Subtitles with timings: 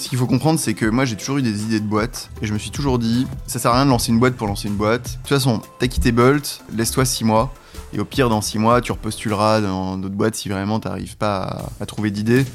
[0.00, 2.46] Ce qu'il faut comprendre, c'est que moi j'ai toujours eu des idées de boîte et
[2.46, 4.66] je me suis toujours dit, ça sert à rien de lancer une boîte pour lancer
[4.66, 5.02] une boîte.
[5.02, 7.52] De toute façon, t'as quitté Bolt, laisse-toi 6 mois.
[7.92, 11.68] Et au pire, dans 6 mois, tu repostuleras dans d'autres boîtes si vraiment t'arrives pas
[11.78, 12.46] à, trouver d'idées.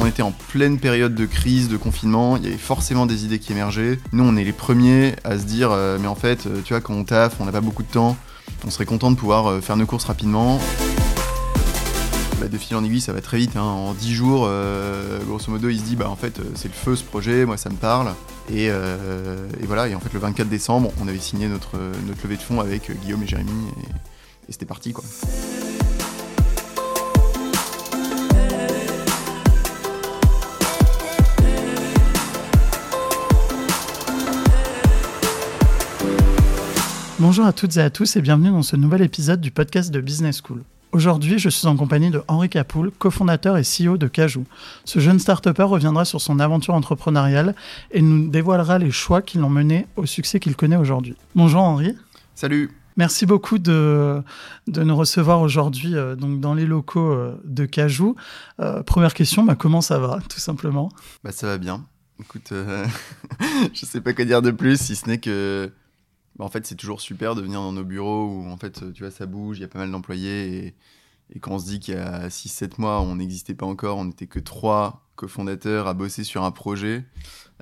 [0.00, 3.38] On était en pleine période de crise, de confinement, il y avait forcément des idées
[3.38, 4.00] qui émergeaient.
[4.12, 6.80] Nous, on est les premiers à se dire, euh, mais en fait, euh, tu vois,
[6.80, 8.16] quand on taffe, on n'a pas beaucoup de temps,
[8.66, 10.58] on serait content de pouvoir euh, faire nos courses rapidement.
[12.40, 13.56] Bah, de fil en aiguille, ça va très vite.
[13.56, 13.62] hein.
[13.62, 16.74] En 10 jours, euh, grosso modo, il se dit, bah en fait, euh, c'est le
[16.74, 18.08] feu ce projet, moi ça me parle.
[18.50, 22.42] Et, euh, voilà, et en fait, le 24 décembre, on avait signé notre, levée de
[22.42, 23.80] fonds avec euh, Guillaume et Jérémy, et,
[24.48, 25.04] et c'était parti quoi.
[37.18, 40.00] Bonjour à toutes et à tous et bienvenue dans ce nouvel épisode du podcast de
[40.00, 40.62] Business School.
[40.96, 44.46] Aujourd'hui, je suis en compagnie de Henri Capoul, cofondateur et CEO de Cajou.
[44.86, 47.54] Ce jeune start reviendra sur son aventure entrepreneuriale
[47.90, 51.14] et nous dévoilera les choix qui l'ont mené au succès qu'il connaît aujourd'hui.
[51.34, 51.94] Bonjour Henri.
[52.34, 54.22] Salut Merci beaucoup de,
[54.68, 58.16] de nous recevoir aujourd'hui euh, donc dans les locaux euh, de Cajou.
[58.60, 60.88] Euh, première question, bah, comment ça va tout simplement?
[61.22, 61.84] Bah ça va bien.
[62.20, 62.54] Écoute,
[63.74, 65.70] je sais pas quoi dire de plus, si ce n'est que
[66.38, 69.10] en fait c'est toujours super de venir dans nos bureaux où en fait tu vois
[69.10, 70.74] ça bouge, il y a pas mal d'employés et,
[71.34, 74.04] et quand on se dit qu'il y a 6-7 mois on n'existait pas encore, on
[74.06, 77.04] n'était que trois cofondateurs à bosser sur un projet,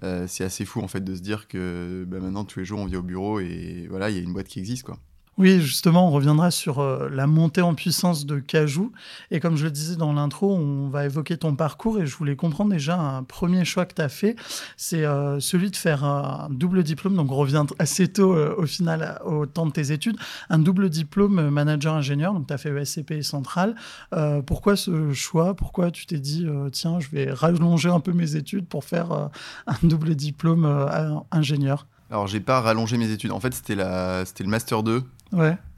[0.03, 2.81] euh, c'est assez fou en fait de se dire que bah, maintenant tous les jours
[2.81, 4.99] on vient au bureau et voilà il y a une boîte qui existe quoi.
[5.37, 8.93] Oui, justement, on reviendra sur euh, la montée en puissance de Cajou.
[9.33, 12.37] Et comme je le disais dans l'intro, on va évoquer ton parcours et je voulais
[12.37, 14.37] comprendre déjà un premier choix que tu as fait,
[14.77, 17.17] c'est euh, celui de faire un double diplôme.
[17.17, 20.17] Donc on revient assez tôt euh, au final au temps de tes études,
[20.51, 22.33] un double diplôme euh, manager-ingénieur.
[22.33, 23.75] Donc tu as fait ESCP et Centrale.
[24.13, 25.55] Euh, pourquoi ce choix?
[25.55, 29.11] Pourquoi tu t'es dit, euh, tiens, je vais rallonger un peu mes études pour faire
[29.11, 29.27] euh,
[29.67, 31.89] un double diplôme euh, ingénieur?
[32.11, 35.03] Alors j'ai pas rallongé mes études, en fait c'était le master 2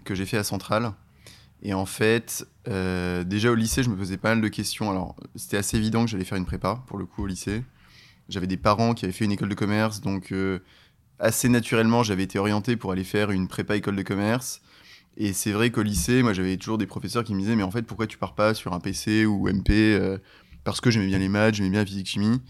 [0.04, 0.92] Que j'ai fait à Centrale.
[1.62, 4.90] Et en fait, euh, déjà au lycée, je me posais pas mal de questions.
[4.90, 7.64] Alors, c'était assez évident que j'allais faire une prépa, pour le coup, au lycée.
[8.28, 10.58] J'avais des parents qui avaient fait une école de commerce, donc euh,
[11.18, 14.60] assez naturellement, j'avais été orienté pour aller faire une prépa école de commerce.
[15.16, 17.70] Et c'est vrai qu'au lycée, moi, j'avais toujours des professeurs qui me disaient, mais en
[17.70, 20.18] fait, pourquoi tu pars pas sur un PC ou MP euh,
[20.64, 22.42] Parce que j'aimais bien les maths, j'aimais bien la physique-chimie.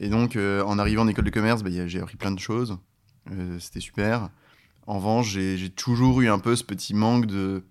[0.00, 2.78] Et donc, en arrivant en école de commerce, bah, j'ai appris plein de choses.
[3.58, 4.30] C'était super.
[4.88, 7.62] En revanche, j'ai toujours eu un peu ce petit manque de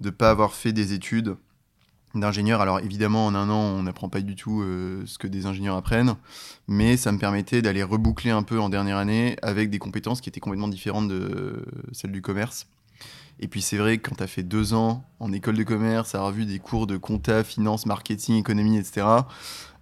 [0.00, 1.36] ne pas avoir fait des études
[2.16, 2.60] d'ingénieur.
[2.60, 5.76] Alors évidemment, en un an, on n'apprend pas du tout euh, ce que des ingénieurs
[5.76, 6.16] apprennent,
[6.66, 10.28] mais ça me permettait d'aller reboucler un peu en dernière année avec des compétences qui
[10.28, 12.66] étaient complètement différentes de celles du commerce.
[13.38, 16.16] Et puis c'est vrai que quand tu as fait deux ans en école de commerce,
[16.16, 19.06] avoir vu des cours de compta, finance, marketing, économie, etc.,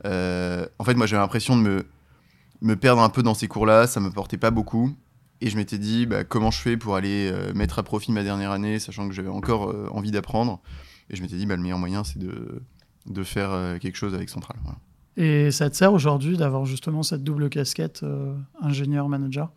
[0.05, 1.87] euh, en fait, moi j'avais l'impression de me,
[2.61, 4.95] me perdre un peu dans ces cours-là, ça me portait pas beaucoup.
[5.43, 8.23] Et je m'étais dit, bah, comment je fais pour aller euh, mettre à profit ma
[8.23, 10.63] dernière année, sachant que j'avais encore euh, envie d'apprendre.
[11.11, 12.63] Et je m'étais dit, bah, le meilleur moyen, c'est de,
[13.07, 14.57] de faire euh, quelque chose avec Central.
[14.63, 14.79] Voilà.
[15.17, 18.05] Et ça te sert aujourd'hui d'avoir justement cette double casquette
[18.61, 19.51] ingénieur-manager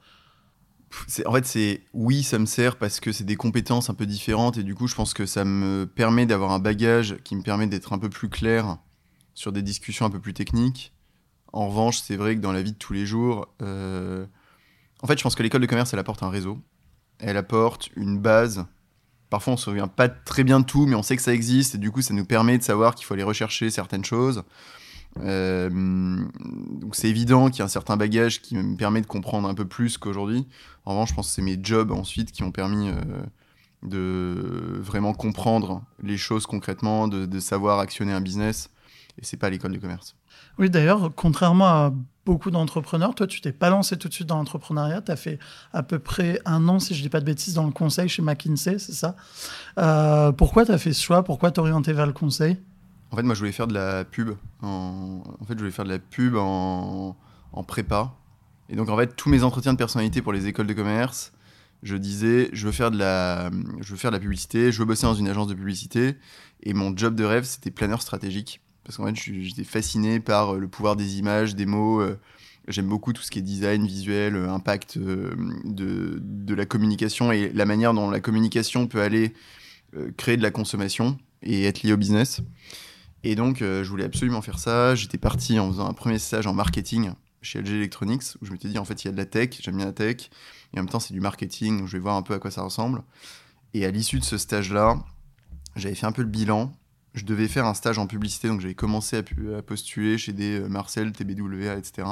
[1.24, 4.58] En fait, c'est oui, ça me sert parce que c'est des compétences un peu différentes
[4.58, 7.68] et du coup, je pense que ça me permet d'avoir un bagage qui me permet
[7.68, 8.80] d'être un peu plus clair
[9.36, 10.94] sur des discussions un peu plus techniques.
[11.54, 14.26] En revanche, c'est vrai que dans la vie de tous les jours, euh,
[15.02, 16.60] en fait, je pense que l'école de commerce, elle apporte un réseau,
[17.20, 18.66] elle apporte une base.
[19.30, 21.76] Parfois, on se souvient pas très bien de tout, mais on sait que ça existe
[21.76, 24.44] et du coup, ça nous permet de savoir qu'il faut aller rechercher certaines choses.
[25.22, 29.48] Euh, donc c'est évident qu'il y a un certain bagage qui me permet de comprendre
[29.48, 30.48] un peu plus qu'aujourd'hui.
[30.84, 33.24] En revanche, je pense que c'est mes jobs ensuite qui ont permis euh,
[33.84, 38.70] de vraiment comprendre les choses concrètement, de, de savoir actionner un business.
[39.18, 40.16] Et c'est pas l'école de commerce.
[40.60, 41.94] Oui, d'ailleurs, contrairement à
[42.26, 45.02] beaucoup d'entrepreneurs, toi, tu t'es pas lancé tout de suite dans l'entrepreneuriat.
[45.02, 45.40] Tu as fait
[45.74, 48.22] à peu près un an, si je dis pas de bêtises, dans le conseil chez
[48.22, 49.16] McKinsey, c'est ça?
[49.78, 51.24] Euh, Pourquoi tu as fait ce choix?
[51.24, 52.58] Pourquoi t'orienter vers le conseil?
[53.12, 54.32] En fait, moi, je voulais faire de la pub.
[54.62, 57.16] En, fait, je voulais faire de la pub en,
[57.54, 58.14] en prépa.
[58.70, 61.32] Et donc, en fait, tous mes entretiens de personnalité pour les écoles de commerce,
[61.84, 64.86] je disais, je veux faire de la, je veux faire de la publicité, je veux
[64.86, 66.18] bosser dans une agence de publicité.
[66.64, 68.62] Et mon job de rêve, c'était planeur stratégique.
[68.86, 72.02] Parce qu'en fait, j'étais fasciné par euh, le pouvoir des images, des mots.
[72.02, 72.20] euh,
[72.68, 77.66] J'aime beaucoup tout ce qui est design, visuel, euh, impact de, la communication et la
[77.66, 79.34] manière dont la communication peut aller
[80.18, 82.42] créer de la consommation et être liée au business.
[83.24, 84.96] Et donc, je voulais absolument faire ça.
[84.96, 87.12] J'étais parti en faisant un premier stage en marketing
[87.42, 89.50] chez LG Electronics, où je m'étais dit, en fait, il y a de la tech,
[89.62, 90.30] j'aime bien la tech,
[90.74, 92.64] et en même temps, c'est du marketing, je vais voir un peu à quoi ça
[92.64, 93.04] ressemble.
[93.74, 94.98] Et à l'issue de ce stage-là,
[95.76, 96.74] j'avais fait un peu le bilan.
[97.16, 101.12] Je devais faire un stage en publicité, donc j'avais commencé à, postuler chez des Marcel,
[101.12, 102.08] TBWA, etc.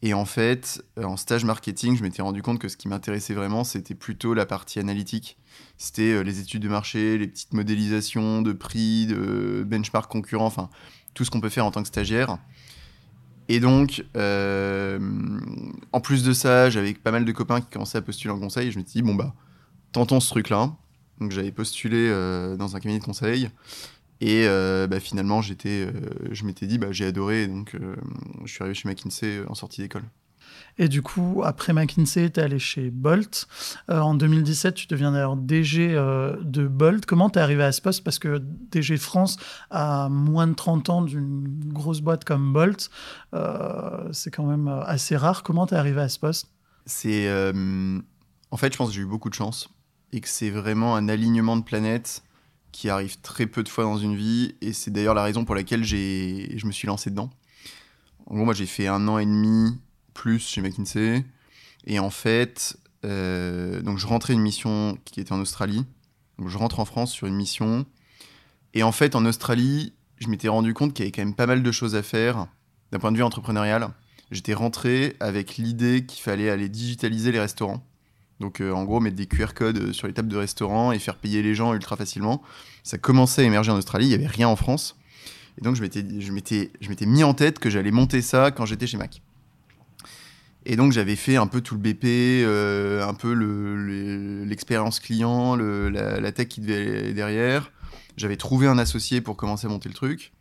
[0.00, 3.64] Et en fait, en stage marketing, je m'étais rendu compte que ce qui m'intéressait vraiment,
[3.64, 5.38] c'était plutôt la partie analytique.
[5.76, 10.70] C'était les études de marché, les petites modélisations de prix, de benchmark concurrents, enfin,
[11.14, 12.38] tout ce qu'on peut faire en tant que stagiaire.
[13.48, 14.98] Et donc, euh,
[15.92, 18.68] en plus de ça, j'avais pas mal de copains qui commençaient à postuler en conseil.
[18.68, 19.34] Et je me suis dit, bon, bah,
[19.92, 20.76] tentons ce truc-là.
[21.20, 23.50] Donc, j'avais postulé euh, dans un cabinet de conseil.
[24.20, 25.88] Et euh, bah, finalement, j'étais,
[26.30, 27.46] je m'étais dit, bah, j'ai adoré.
[27.46, 27.76] Donc,
[28.44, 30.04] je suis arrivé chez McKinsey en sortie d'école.
[30.78, 33.48] Et du coup, après McKinsey, tu es allé chez Bolt.
[33.90, 37.04] Euh, en 2017, tu deviens d'ailleurs DG euh, de Bolt.
[37.04, 38.04] Comment tu es arrivé à ce poste?
[38.04, 38.40] Parce que
[38.70, 39.38] DG France,
[39.70, 42.90] a moins de 30 ans d'une grosse boîte comme Bolt,
[43.34, 45.42] euh, c'est quand même assez rare.
[45.42, 46.48] Comment tu es arrivé à ce poste?
[46.86, 47.28] C'est.
[48.50, 49.68] En fait, je pense que j'ai eu beaucoup de chance
[50.12, 52.22] et que c'est vraiment un alignement de planètes
[52.72, 54.54] qui arrive très peu de fois dans une vie.
[54.60, 57.30] Et c'est d'ailleurs la raison pour laquelle je me suis lancé dedans.
[58.26, 59.78] En gros, moi, j'ai fait un an et demi
[60.14, 61.24] plus chez McKinsey.
[61.86, 65.84] Et en fait, euh, donc je rentrais une mission qui était en Australie.
[66.44, 67.86] Je rentre en France sur une mission.
[68.74, 71.46] Et en fait, en Australie, je m'étais rendu compte qu'il y avait quand même pas
[71.46, 72.48] mal de choses à faire
[72.92, 73.88] d'un point de vue entrepreneurial.
[74.30, 77.82] J'étais rentré avec l'idée qu'il fallait aller digitaliser les restaurants.
[78.40, 80.98] Donc euh, en gros, mettre des QR codes euh, sur les tables de restaurants et
[80.98, 82.42] faire payer les gens ultra facilement.
[82.84, 84.96] Ça commençait à émerger en Australie, il n'y avait rien en France.
[85.58, 89.22] Et donc je m'étais, mis en tête que j'allais monter ça quand j'étais chez Mac.
[90.66, 93.32] Et donc j'avais fait un peu tout le BP, euh, un peu
[94.44, 97.72] l'expérience client, la, tech qui devait aller derrière.
[98.16, 100.32] J'avais trouvé un associé pour commencer à monter le truc.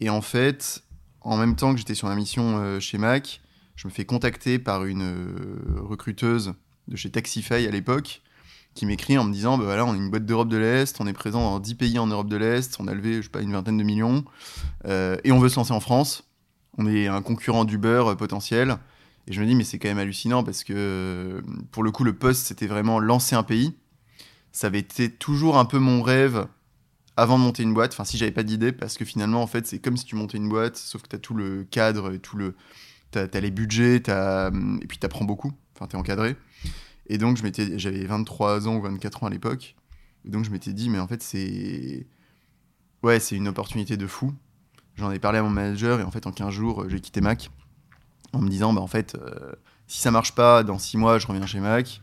[0.00, 0.82] Et en fait,
[1.22, 3.40] en même temps que j'étais sur ma mission chez Mac,
[3.76, 5.14] je me fais contacter par une
[5.78, 6.54] recruteuse
[6.88, 8.22] de chez Taxify à l'époque
[8.74, 11.06] qui m'écrit en me disant bah voilà, on est une boîte d'Europe de l'Est, on
[11.06, 13.40] est présent dans 10 pays en Europe de l'Est, on a levé, je sais pas,
[13.40, 14.24] une vingtaine de millions,
[14.86, 16.24] et on veut se lancer en France.
[16.76, 18.78] On est un concurrent d'Uber potentiel.
[19.26, 22.14] Et je me dis, mais c'est quand même hallucinant parce que pour le coup, le
[22.14, 23.74] poste, c'était vraiment lancer un pays.
[24.52, 26.46] Ça avait été toujours un peu mon rêve
[27.16, 27.92] avant de monter une boîte.
[27.92, 30.36] Enfin, si j'avais pas d'idée, parce que finalement, en fait, c'est comme si tu montais
[30.36, 32.54] une boîte, sauf que tu as tout le cadre, tout le.
[33.12, 34.50] Tu as, les budgets, as,
[34.82, 35.52] et puis tu apprends beaucoup.
[35.74, 36.36] Enfin, tu es encadré.
[37.06, 37.38] Et donc,
[37.76, 39.76] j'avais 23 ans ou 24 ans à l'époque.
[40.24, 42.06] Et donc, je m'étais dit, mais en fait, c'est.
[43.02, 44.32] Ouais, c'est une opportunité de fou.
[44.96, 47.50] J'en ai parlé à mon manager, et en fait, en 15 jours, j'ai quitté Mac
[48.32, 49.52] en me disant, bah, en fait, euh,
[49.86, 52.00] si ça marche pas, dans six mois, je reviens chez Mac.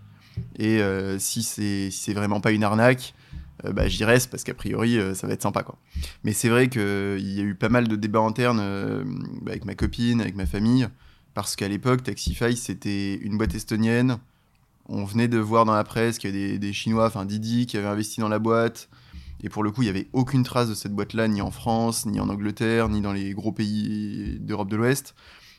[0.58, 3.14] Et euh, si c'est si vraiment pas une arnaque,
[3.66, 5.64] euh, bah, j'y reste parce qu'a priori, ça va être sympa.
[5.64, 5.78] Quoi.
[6.24, 6.82] Mais c'est vrai qu'il
[7.20, 8.62] y a eu pas mal de débats internes
[9.42, 10.88] bah, avec ma copine, avec ma famille,
[11.34, 14.18] parce qu'à l'époque, Taxify, c'était une boîte estonienne.
[14.88, 17.78] On venait de voir dans la presse qu'il y avait des, Chinois, enfin Didi, qui
[17.78, 18.90] avaient investi dans la boîte.
[19.44, 22.06] Et pour le coup, il n'y avait aucune trace de cette boîte-là, ni en France,
[22.06, 25.16] ni en Angleterre, ni dans les gros pays d'Europe de l'Ouest.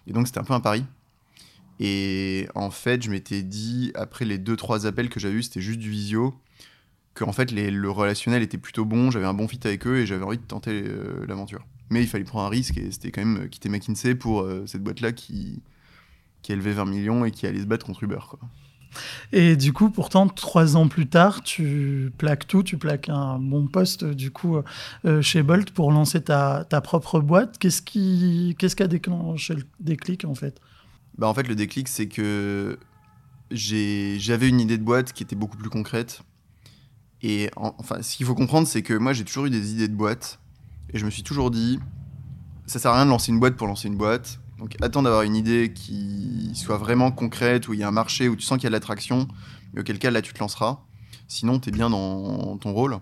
[0.07, 0.85] Et donc, c'était un peu un pari.
[1.81, 5.61] Et en fait, je m'étais dit, après les deux trois appels que j'avais eu, c'était
[5.61, 6.35] juste du visio,
[7.15, 10.07] que en fait, le relationnel était plutôt bon, j'avais un bon fit avec eux et
[10.07, 11.67] j'avais envie de tenter euh, l'aventure.
[11.91, 14.83] Mais il fallait prendre un risque et c'était quand même quitter McKinsey pour euh, cette
[14.83, 15.63] boîte-là qui,
[16.43, 18.21] qui élevait 20 millions et qui allait se battre contre Uber.
[18.29, 18.39] Quoi.
[19.33, 23.67] Et du coup, pourtant, trois ans plus tard, tu plaques tout, tu plaques un bon
[23.67, 24.59] poste du coup
[25.05, 27.59] euh, chez Bolt pour lancer ta, ta propre boîte.
[27.59, 30.61] Qu'est-ce qui, qu'est-ce qui a déclenché le déclic en fait?
[31.19, 32.79] Bah en fait, le déclic, c'est que
[33.51, 36.23] j'avais une idée de boîte qui était beaucoup plus concrète.
[37.23, 39.95] Et enfin, ce qu'il faut comprendre, c'est que moi, j'ai toujours eu des idées de
[39.95, 40.41] boîte.
[40.95, 41.79] Et je me suis toujours dit,
[42.67, 44.41] ça sert à rien de lancer une boîte pour lancer une boîte.
[44.59, 48.29] Donc attends d'avoir une idée qui soit vraiment concrète, où il y a un marché,
[48.29, 49.27] où tu sens qu'il y a de l'attraction,
[49.73, 50.81] mais auquel cas là tu te lanceras.
[51.29, 52.99] Sinon, tu es bien dans ton rôle.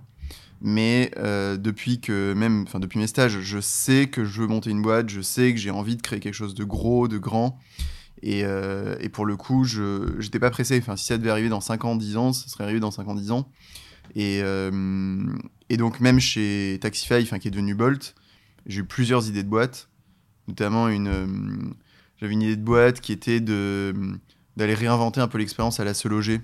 [0.63, 4.71] Mais euh, depuis que même, enfin depuis mes stages, je sais que je veux monter
[4.71, 7.59] une boîte, je sais que j'ai envie de créer quelque chose de gros, de grand.
[8.23, 10.79] Et, euh, pour le coup, je n'étais pas pressé.
[10.79, 13.09] Enfin, si ça devait arriver dans 5 ans, 10 ans, ça serait arrivé dans 5
[13.09, 13.49] ans, 10 ans.
[14.15, 14.71] Et, euh,
[15.71, 18.15] et donc même chez Taxify, qui est devenu Bolt,
[18.67, 19.91] j'ai eu plusieurs idées de boîte
[20.50, 21.27] notamment une, euh,
[22.19, 23.95] j'avais une idée de boîte qui était de
[24.57, 26.41] d'aller réinventer un peu l'expérience à la se loger,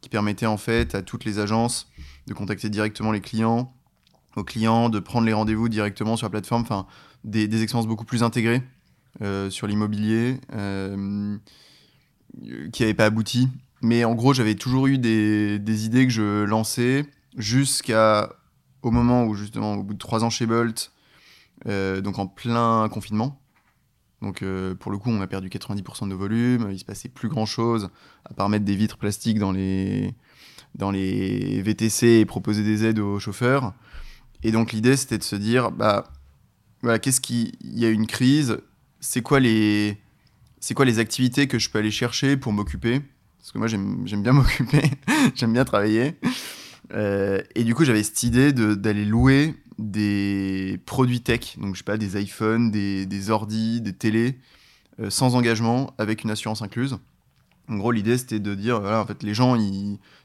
[0.00, 1.88] qui permettait en fait à toutes les agences
[2.26, 3.72] de contacter directement les clients,
[4.36, 6.86] aux clients de prendre les rendez-vous directement sur la plateforme, enfin
[7.24, 8.62] des, des, expériences beaucoup plus intégrées
[9.20, 11.36] euh, sur l'immobilier, euh,
[12.72, 13.48] qui n'avaient pas abouti.
[13.82, 17.04] Mais en gros, j'avais toujours eu des, des, idées que je lançais
[17.36, 18.30] jusqu'à
[18.82, 20.92] au moment où justement, au bout de trois ans chez Bolt,
[21.66, 23.42] donc en plein confinement,
[24.22, 27.08] donc euh, pour le coup, on a perdu 90% de nos volumes, il se passait
[27.08, 27.90] plus grand-chose,
[28.24, 30.14] à part mettre des vitres plastiques dans les,
[30.76, 33.74] dans les VTC et proposer des aides aux chauffeurs.
[34.44, 36.04] Et donc l'idée, c'était de se dire, bah,
[36.82, 38.58] voilà, qu'est-ce qui, il y a une crise,
[39.00, 39.98] c'est quoi les,
[40.60, 43.02] c'est quoi les activités que je peux aller chercher pour m'occuper?
[43.40, 44.84] Parce que moi, j'aime bien m'occuper,
[45.34, 46.14] j'aime bien travailler.
[46.92, 51.84] Euh, et du coup, j'avais cette idée d'aller louer des produits tech, donc je sais
[51.84, 54.38] pas, des iPhones, des, des ordis, des télés,
[55.00, 56.98] euh, sans engagement, avec une assurance incluse.
[57.68, 59.56] En gros, l'idée, c'était de dire, voilà, en fait, les gens,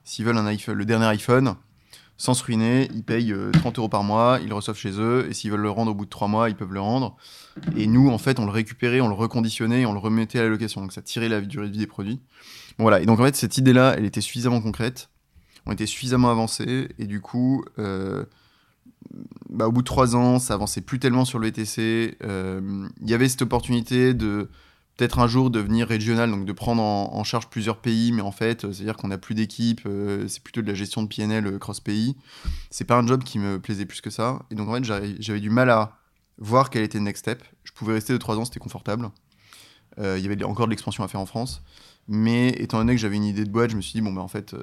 [0.04, 1.56] s'ils veulent un iPhone, le dernier iPhone,
[2.18, 5.28] sans se ruiner, ils payent 30 euh, euros par mois, ils le reçoivent chez eux,
[5.30, 7.16] et s'ils veulent le rendre au bout de 3 mois, ils peuvent le rendre.
[7.76, 10.50] Et nous, en fait, on le récupérait, on le reconditionnait, on le remettait à la
[10.50, 10.82] location.
[10.82, 12.20] Donc ça tirait la durée de vie des produits.
[12.80, 15.10] voilà, et donc en fait, cette idée-là, elle était suffisamment concrète,
[15.68, 18.26] on était suffisamment avancés, et du coup, euh,
[19.50, 22.18] bah, au bout de 3 ans, ça avançait plus tellement sur le VTC.
[22.24, 24.50] Euh, il y avait cette opportunité de
[24.98, 28.62] peut-être un jour devenir régional, donc de prendre en, charge plusieurs pays, mais en fait,
[28.62, 32.18] c'est-à-dire qu'on n'a plus d'équipe, euh, c'est plutôt de la gestion de PNL euh, cross-pays.
[32.72, 34.40] C'est pas un job qui me plaisait plus que ça.
[34.50, 35.98] Et donc en fait, j'avais du mal à
[36.40, 37.44] voir quel était le next step.
[37.64, 39.10] Je pouvais rester de 3 ans, c'était confortable.
[40.00, 41.62] Euh, il y avait encore de l'expansion à faire en France.
[42.08, 44.22] Mais étant donné que j'avais une idée de boîte, je me suis dit, bon, bah
[44.22, 44.56] en fait,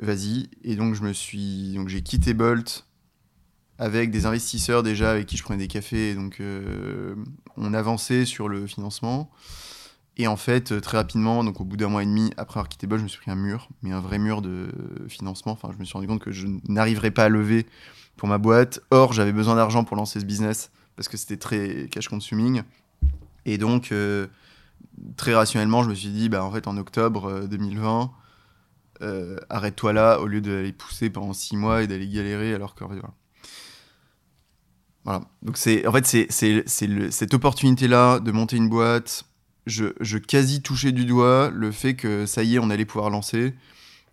[0.00, 0.48] vas-y.
[0.62, 1.74] Et donc, je me suis.
[1.74, 2.86] Donc, j'ai quitté Bolt
[3.78, 6.14] avec des investisseurs déjà avec qui je prenais des cafés.
[6.14, 7.14] Donc, euh,
[7.56, 9.30] on avançait sur le financement.
[10.16, 12.68] Et en fait, euh, très rapidement, donc au bout d'un mois et demi après avoir
[12.68, 14.68] quitté Bolt, je me suis pris un mur, mais un vrai mur de
[15.08, 15.52] financement.
[15.52, 17.66] Enfin, je me suis rendu compte que je n'arriverais pas à lever
[18.16, 18.80] pour ma boîte.
[18.90, 22.62] Or, j'avais besoin d'argent pour lancer ce business parce que c'était très cash consuming.
[23.44, 24.28] Et donc, euh,
[25.16, 28.12] très rationnellement, je me suis dit, bah, en fait, en octobre 2020,
[29.50, 32.84] arrête-toi là au lieu d'aller pousser pendant six mois et d'aller galérer alors que.
[35.04, 35.22] Voilà.
[35.42, 36.28] Donc c'est en fait c'est
[36.68, 39.24] cette opportunité là de monter une boîte.
[39.66, 43.54] Je, quasi touchais du doigt le fait que ça y est on allait pouvoir lancer.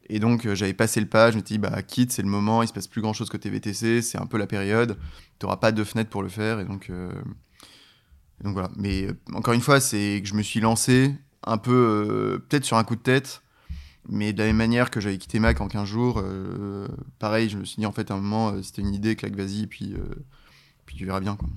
[0.10, 2.28] Et donc euh, j'avais passé le pas, je me suis dit bah quitte c'est le
[2.28, 4.98] moment, il se passe plus grand chose côté VTC, c'est un peu la période,
[5.40, 7.12] tu n'auras pas de fenêtre pour le faire et donc euh,
[8.44, 8.70] donc voilà.
[8.76, 12.78] Mais euh, encore une fois c'est que je me suis lancé un peu peut-être sur
[12.78, 13.42] un coup de tête.
[14.10, 16.24] Mais de la même manière que j'avais quitté Mac en 15 jours,
[17.20, 19.68] pareil, je me suis dit en fait à un moment, c'était une idée, claque, vas-y,
[19.68, 19.96] puis
[20.96, 21.36] tu verras bien.
[21.36, 21.48] Quoi.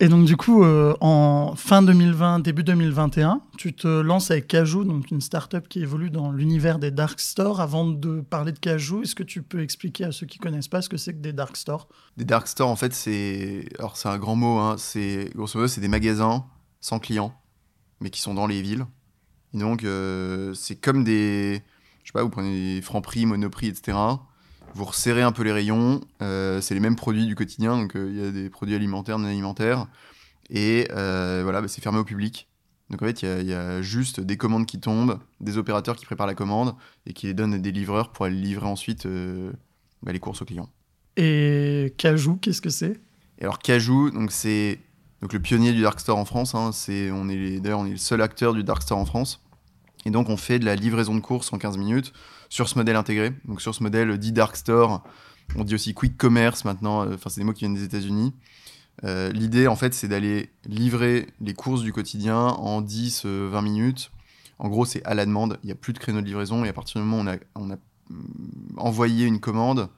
[0.00, 4.82] Et donc, du coup, euh, en fin 2020, début 2021, tu te lances avec Cajou,
[4.82, 7.60] donc une startup qui évolue dans l'univers des dark stores.
[7.60, 10.82] Avant de parler de Cajou, est-ce que tu peux expliquer à ceux qui connaissent pas
[10.82, 11.88] ce que c'est que des dark stores?
[12.16, 13.68] Des dark stores, en fait, c'est.
[13.78, 14.74] Alors, c'est un grand mot, hein.
[14.78, 15.30] c'est.
[15.34, 16.44] Grosso modo, c'est des magasins
[16.80, 17.32] sans clients,
[18.00, 18.86] mais qui sont dans les villes.
[19.54, 21.62] Et donc, euh, c'est comme des.
[22.04, 23.96] Je sais pas, vous prenez des Franprix, Monoprix, etc
[24.74, 26.00] vous resserrez un peu les rayons.
[26.20, 29.18] Euh, c'est les mêmes produits du quotidien, donc euh, il y a des produits alimentaires,
[29.18, 29.86] non alimentaires.
[30.50, 32.48] Et euh, voilà, bah, c'est fermé au public.
[32.90, 36.26] Donc en fait, il y, a juste des commandes qui tombent, des opérateurs qui préparent
[36.26, 36.74] la commande
[37.06, 39.08] et qui les donnent à des livreurs pour aller livrer ensuite
[40.02, 40.68] bah, les courses aux clients.
[41.16, 43.00] Et Cajou, qu'est-ce que c'est?
[43.40, 44.80] Alors Cajou, donc c'est
[45.22, 46.54] donc le pionnier du dark store en France.
[46.54, 49.43] Hein, c'est on est d'ailleurs on est le seul acteur du dark store en France.
[50.06, 52.12] Et donc on fait de la livraison de courses en 15 minutes
[52.48, 55.02] sur ce modèle intégré, donc sur ce modèle dit dark store.
[55.56, 58.32] On dit aussi quick commerce maintenant, euh, enfin c'est des mots qui viennent des États-Unis.
[59.02, 64.10] Euh, l'idée en fait c'est d'aller livrer les courses du quotidien en 10-20 euh, minutes.
[64.58, 66.68] En gros c'est à la demande, il n'y a plus de créneau de livraison et
[66.68, 67.78] à partir du moment où on a, mm,
[68.76, 69.88] envoyé une commande,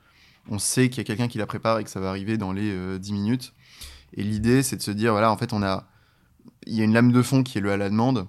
[0.49, 2.53] on sait qu'il y a quelqu'un qui la prépare et que ça va arriver dans
[2.53, 3.53] les 10 minutes.
[4.15, 5.89] Et l'idée c'est de se dire voilà en fait on a
[6.67, 8.29] il y a une lame de fond qui est le à la demande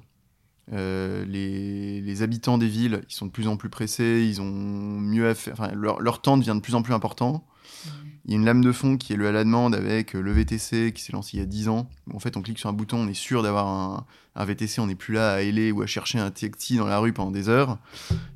[0.73, 5.29] euh, les, habitants des villes, ils sont de plus en plus pressés, ils ont mieux
[5.29, 5.53] à faire.
[5.53, 7.45] Enfin, leur, temps devient de plus en plus important.
[7.85, 7.89] Mm.
[8.25, 10.21] Il y a une lame de fond qui est le à la demande avec euh,
[10.21, 11.89] le VTC qui s'est lancé il y a 10 ans.
[12.13, 14.05] En fait, on clique sur un bouton, on est sûr d'avoir
[14.35, 16.99] un, VTC, on n'est plus là à ailer ou à chercher un taxi dans la
[16.99, 17.77] rue pendant des heures.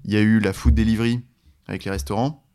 [0.05, 1.21] Il y a eu la food delivery
[1.67, 2.45] avec les restaurants.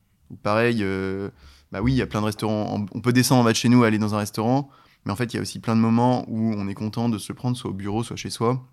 [0.43, 1.31] pareil, euh,
[1.73, 2.87] bah oui, il y a plein de restaurants.
[2.93, 4.71] On peut descendre en bas de chez nous, aller dans un restaurant,
[5.05, 7.19] mais en fait, il y a aussi plein de moments où on est content de
[7.19, 8.67] se prendre soit au bureau, soit chez soi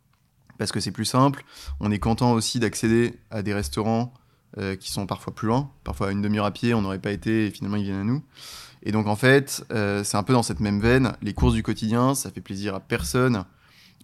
[0.57, 1.43] parce que c'est plus simple.
[1.79, 4.13] On est content aussi d'accéder à des restaurants
[4.57, 7.11] euh, qui sont parfois plus loin, parfois à une demi-heure à pied, on n'aurait pas
[7.11, 8.23] été et finalement ils viennent à nous.
[8.83, 11.13] Et donc en fait, euh, c'est un peu dans cette même veine.
[11.21, 13.45] Les courses du quotidien, ça fait plaisir à personne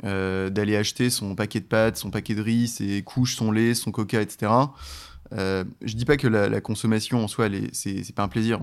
[0.05, 3.73] euh, d'aller acheter son paquet de pâtes, son paquet de riz, ses couches, son lait,
[3.73, 4.51] son coca, etc.
[5.33, 8.59] Euh, je dis pas que la, consommation en soi, c'est pas un plaisir.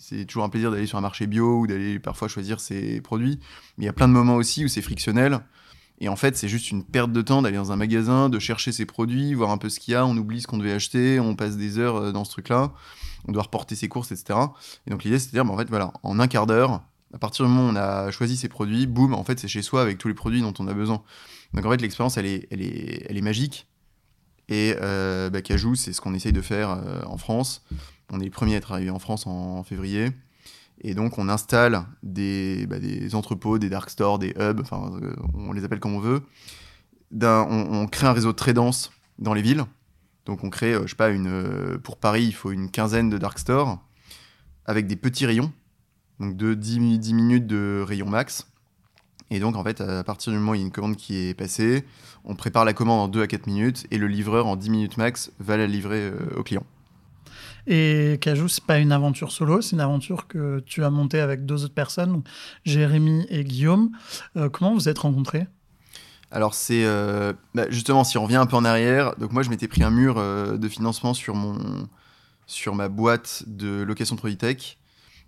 [0.00, 3.40] C'est toujours un plaisir d'aller sur un marché bio ou d'aller parfois choisir ses produits.
[3.78, 5.40] Mais il y a plein de moments aussi où c'est frictionnel.
[6.00, 8.70] Et en fait, c'est juste une perte de temps d'aller dans un magasin, de chercher
[8.70, 11.18] ses produits, voir un peu ce qu'il y a, on oublie ce qu'on devait acheter,
[11.18, 12.72] on passe des heures euh, dans ce truc-là,
[13.26, 14.38] on doit reporter ses courses, etc.
[14.86, 17.18] Et donc l'idée, c'est de dire, bah, en fait, voilà, en un quart d'heure, à
[17.18, 19.82] partir du moment où on a choisi ses produits, boum, en fait, c'est chez soi
[19.82, 21.02] avec tous les produits dont on a besoin.
[21.54, 23.66] Donc en fait, l'expérience, elle est, elle, est, elle est magique.
[24.48, 27.64] Et euh, bah, Cajou, c'est ce qu'on essaye de faire euh, en France.
[28.10, 30.10] On est les premiers à être arrivés en France en, février.
[30.80, 35.14] Et donc, on installe des, bah, des entrepôts, des dark stores, des hubs, enfin, euh,
[35.34, 36.22] on les appelle comme on veut.
[37.12, 39.64] On, crée un réseau très dense dans les villes.
[40.26, 43.38] Donc, on crée, je sais pas, une, pour Paris, il faut une quinzaine de dark
[43.38, 43.78] stores
[44.66, 45.50] avec des petits rayons,
[46.20, 48.46] donc de 10, 10 minutes de rayon max.
[49.30, 51.16] Et donc, en fait, à partir du moment où il y a une commande qui
[51.16, 51.84] est passée,
[52.24, 54.96] on prépare la commande en 2 à 4 minutes et le livreur, en 10 minutes
[54.96, 56.64] max, va la livrer au client.
[57.70, 61.44] Et Cajou, c'est pas une aventure solo, c'est une aventure que tu as montée avec
[61.44, 62.22] deux autres personnes,
[62.64, 63.90] Jérémy et Guillaume.
[64.36, 65.46] Euh, comment vous êtes rencontrés?
[66.30, 69.50] Alors c'est euh, bah, justement si on revient un peu en arrière, donc moi je
[69.50, 71.88] m'étais pris un mur euh, de financement sur mon
[72.46, 74.78] sur ma boîte de location de tech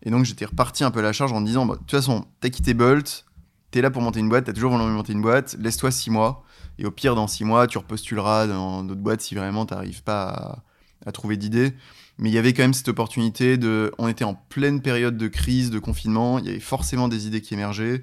[0.02, 1.90] et donc j'étais reparti un peu à la charge en me disant bah, de toute
[1.90, 3.24] façon t'as quitté Bolt,
[3.70, 6.44] t'es là pour monter une boîte, t'as toujours voulu monter une boîte, laisse-toi six mois
[6.78, 10.28] et au pire dans six mois tu repostuleras dans d'autres boîtes si vraiment t'arrives pas
[10.28, 10.58] à,
[11.06, 11.74] à trouver d'idées.
[12.20, 13.92] Mais il y avait quand même cette opportunité de.
[13.98, 16.38] On était en pleine période de crise, de confinement.
[16.38, 18.02] Il y avait forcément des idées qui émergeaient.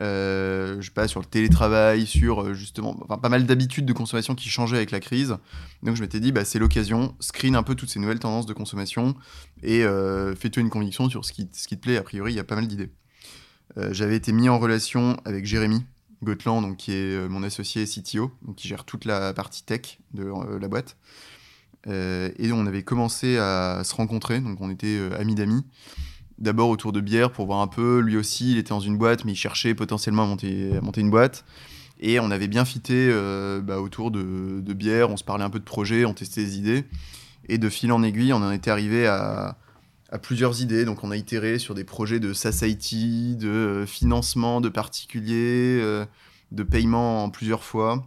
[0.00, 3.92] Euh, je sais pas, sur le télétravail, sur euh, justement enfin, pas mal d'habitudes de
[3.92, 5.36] consommation qui changeaient avec la crise.
[5.84, 8.52] Donc je m'étais dit, bah, c'est l'occasion, screen un peu toutes ces nouvelles tendances de
[8.52, 9.14] consommation
[9.62, 11.96] et euh, fais-toi une conviction sur ce qui, te plaît.
[11.96, 12.90] A priori, il y a pas mal d'idées.
[13.76, 15.84] Euh, j'avais été mis en relation avec Jérémy
[16.24, 20.32] Gotland, donc, qui est mon associé CTO, donc, qui gère toute la partie tech de
[20.58, 20.96] la boîte.
[21.86, 25.64] Euh, et on avait commencé à se rencontrer, donc on était euh, amis d'amis.
[26.38, 28.00] D'abord autour de bière pour voir un peu.
[28.00, 31.00] Lui aussi, il était dans une boîte, mais il cherchait potentiellement à monter, à monter
[31.00, 31.44] une boîte.
[32.00, 35.60] Et on avait bien fité euh, bah, autour de, bière, on se parlait un peu
[35.60, 36.84] de projets, on testait des idées.
[37.48, 39.56] Et de fil en aiguille, on en était arrivé à,
[40.22, 40.84] plusieurs idées.
[40.84, 45.80] Donc on a itéré sur des projets de SaaS de financement de particuliers,
[46.52, 48.04] de paiement en plusieurs fois.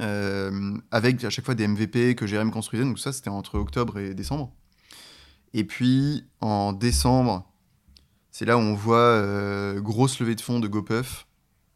[0.00, 2.84] Euh, avec à chaque fois des MVP que Jérém construisait.
[2.84, 4.52] Donc ça, c'était entre octobre et décembre.
[5.54, 7.50] Et puis en décembre,
[8.30, 11.26] c'est là où on voit euh, grosse levée de fonds de GoPuff,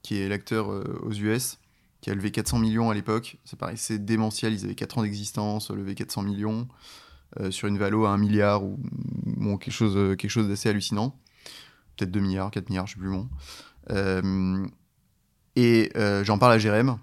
[0.03, 1.59] qui est l'acteur euh, aux US,
[2.01, 3.39] qui a levé 400 millions à l'époque.
[3.45, 6.69] Ça paraissait démentiel, ils avaient 4 ans d'existence, levé 400 millions
[7.49, 8.79] sur une valo à 1 milliard ou
[9.25, 11.19] bon, quelque chose, quelque chose d'assez hallucinant.
[11.97, 13.29] Peut-être 2 milliards, 4 milliards, je sais plus bon.
[15.57, 15.91] et
[16.25, 16.99] j'en parle à Jérém,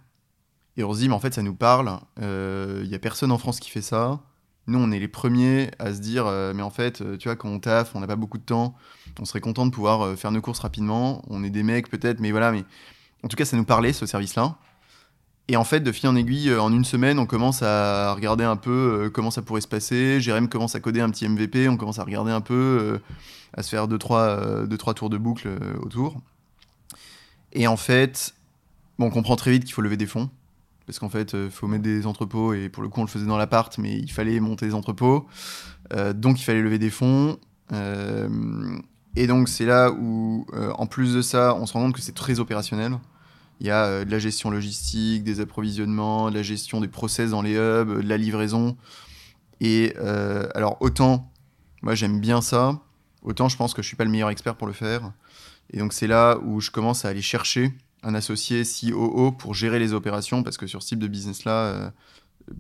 [0.80, 2.00] et on se dit, mais en fait, ça nous parle.
[2.15, 4.22] Il euh, n'y a personne en France qui fait ça.
[4.68, 7.36] Nous, on est les premiers à se dire, euh, mais en fait, euh, tu vois,
[7.36, 8.78] quand on taffe, on n'a pas beaucoup de temps,
[9.20, 11.22] on serait content de pouvoir faire nos courses rapidement.
[11.28, 12.54] On est des mecs, peut-être, mais voilà.
[12.54, 12.63] Mais
[13.24, 14.56] en tout cas, ça nous parlait, ce service-là.
[15.50, 18.56] Et en fait, de fil en aiguille, en une semaine, on commence à regarder un
[18.56, 20.22] peu comment ça pourrait se passer.
[20.22, 23.02] Jérém commence à coder un petit MVP, on commence à regarder un peu,
[23.54, 25.50] à se faire deux trois, deux, trois tours de boucle
[25.82, 26.22] autour.
[27.52, 28.36] Et en fait,
[28.98, 30.30] bon, on comprend très vite qu'il faut lever des fonds
[30.89, 33.10] parce qu'en fait, il euh, faut mettre des entrepôts, et pour le coup, on le
[33.10, 35.28] faisait dans l'appart, mais il fallait monter des entrepôts,
[35.93, 37.38] euh, donc il fallait lever des fonds.
[37.73, 38.28] Euh,
[39.15, 42.15] et donc, c'est là où, en plus de ça, on se rend compte que c'est
[42.15, 42.97] très opérationnel.
[43.60, 47.43] Il y a de la gestion logistique, des approvisionnements, de la gestion des process dans
[47.43, 48.75] les hubs, de la livraison.
[49.62, 49.95] Et
[50.56, 51.32] alors, autant,
[51.84, 52.80] moi j'aime bien ça,
[53.21, 55.12] autant je pense que je suis pas le meilleur expert pour le faire.
[55.71, 57.73] Et donc, c'est là où je commence à aller chercher
[58.04, 61.90] un associé COO pour gérer les opérations, parce que sur ce type de business-là, euh,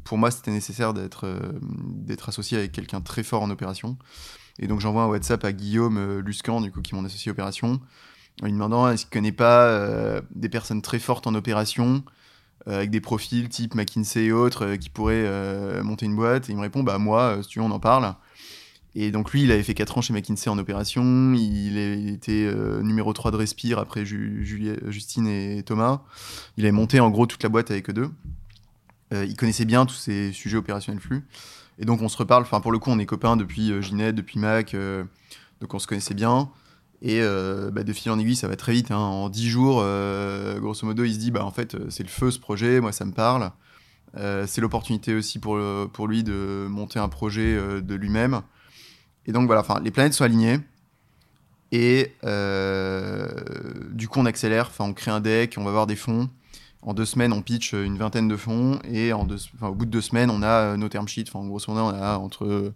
[0.03, 3.97] pour moi, c'était nécessaire d'être euh, d'être associé avec quelqu'un très fort en opération.
[4.59, 7.31] Et donc j'envoie un WhatsApp à Guillaume euh, Luscan, du coup, qui est mon associé
[7.31, 7.79] opération,
[8.41, 12.03] en lui demandant est-ce qu'il connaît pas des personnes très fortes en opération,
[12.65, 16.49] avec des profils type McKinsey et autres, qui pourraient monter une boîte?
[16.49, 18.15] Et il me répond bah moi, si tu veux, on en parle.
[19.01, 21.77] Et donc lui, il avait fait 4 ans chez McKinsey en opération, il,
[22.09, 26.01] était euh, numéro 3 de Respire après Justine et Thomas.
[26.57, 28.09] Il avait monté en gros toute la boîte avec eux deux.
[29.13, 31.25] Euh, il connaissait bien tous ces sujets opérationnels flux.
[31.77, 34.15] Et donc on se reparle, enfin pour le coup on est copains depuis euh, Ginette,
[34.15, 34.75] depuis Mac,
[35.61, 36.49] donc on se connaissait bien.
[37.01, 38.91] Et bah, de fil en aiguille, ça va très vite.
[38.91, 38.97] Hein.
[38.97, 39.75] En 10 jours,
[40.59, 43.05] grosso modo, il se dit bah, en fait, c'est le feu ce projet, moi ça
[43.05, 43.49] me parle.
[44.45, 45.57] c'est l'opportunité aussi pour,
[45.93, 48.41] pour lui de monter un projet de lui-même.
[49.29, 50.59] Et donc voilà, les planètes sont alignées.
[51.71, 53.29] Et euh,
[53.91, 56.31] du coup, on accélère, on crée un deck, on va voir des fonds.
[56.81, 58.79] En deux semaines, on pitch une vingtaine de fonds.
[58.91, 61.29] Et en deux, au bout de deux semaines, on a euh, nos term sheets.
[61.31, 62.73] Enfin, grosso modo, on a entre.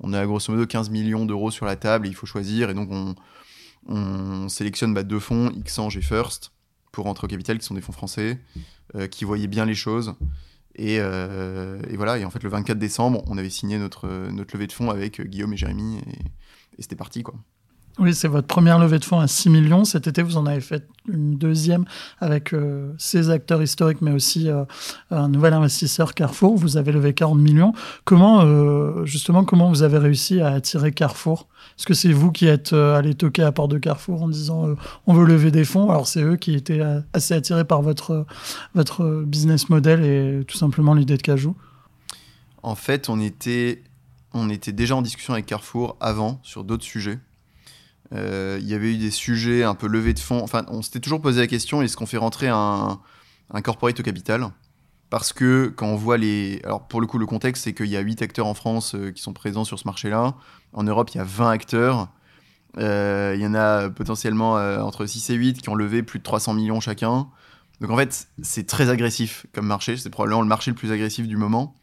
[0.00, 2.70] On a grosso modo 15 millions d'euros sur la table et il faut choisir.
[2.70, 3.14] Et donc, on,
[3.86, 6.52] on sélectionne bah, deux fonds, Xange et First,
[6.90, 8.40] pour rentrer au capital, qui sont des fonds français,
[8.94, 10.14] euh, qui voyaient bien les choses.
[10.80, 14.66] Euh, et, voilà, et en fait, le 24 décembre, on avait signé notre, notre levée
[14.66, 17.34] de fonds avec Guillaume et Jérémy, et, c'était parti, quoi.
[17.98, 19.84] Oui, c'est votre première levée de fonds à 6 millions.
[19.84, 21.84] Cet été, vous en avez fait une deuxième
[22.20, 24.64] avec euh, ces acteurs historiques, mais aussi euh,
[25.10, 26.56] un nouvel investisseur, Carrefour.
[26.56, 27.74] Vous avez levé 40 millions.
[28.04, 31.48] Comment, euh, justement, comment vous avez réussi à attirer Carrefour?
[31.78, 34.74] Est-ce que c'est vous qui êtes allé toquer à la porte de Carrefour en disant
[35.06, 35.90] on veut lever des fonds?
[35.90, 38.24] Alors, c'est eux qui étaient assez attirés par votre,
[38.74, 41.54] votre business model et tout simplement l'idée de Cajou
[42.62, 43.82] En fait, on était,
[44.32, 47.18] on était déjà en discussion avec Carrefour avant sur d'autres sujets.
[48.14, 50.42] Euh, il y avait eu des sujets un peu levés de fonds.
[50.42, 53.00] Enfin, on s'était toujours posé la question est-ce qu'on fait rentrer un,
[53.62, 54.48] corporate au capital?
[55.10, 56.60] Parce que quand on voit les.
[56.64, 59.10] Alors, pour le coup, le contexte, c'est qu'il y a 8 acteurs en France euh,
[59.10, 60.34] qui sont présents sur ce marché-là.
[60.72, 62.08] En Europe, il y a 20 acteurs.
[62.78, 66.24] Euh, il y en a potentiellement entre 6 et 8 qui ont levé plus de
[66.24, 67.28] 300 millions chacun.
[67.80, 69.96] Donc en fait, c'est très agressif comme marché.
[69.98, 71.74] C'est probablement le marché le plus agressif du moment.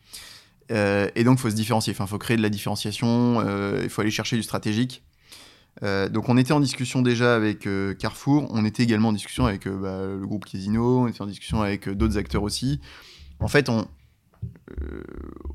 [0.69, 1.93] et donc, il faut se différencier.
[1.93, 3.43] Enfin, il faut créer de la différenciation.
[3.81, 5.03] Il faut aller chercher du stratégique.
[5.83, 9.45] Euh, donc on était en discussion déjà avec euh, Carrefour, on était également en discussion
[9.45, 12.81] avec euh, bah, le groupe Casino, on était en discussion avec d'autres acteurs aussi.
[13.39, 13.69] En fait,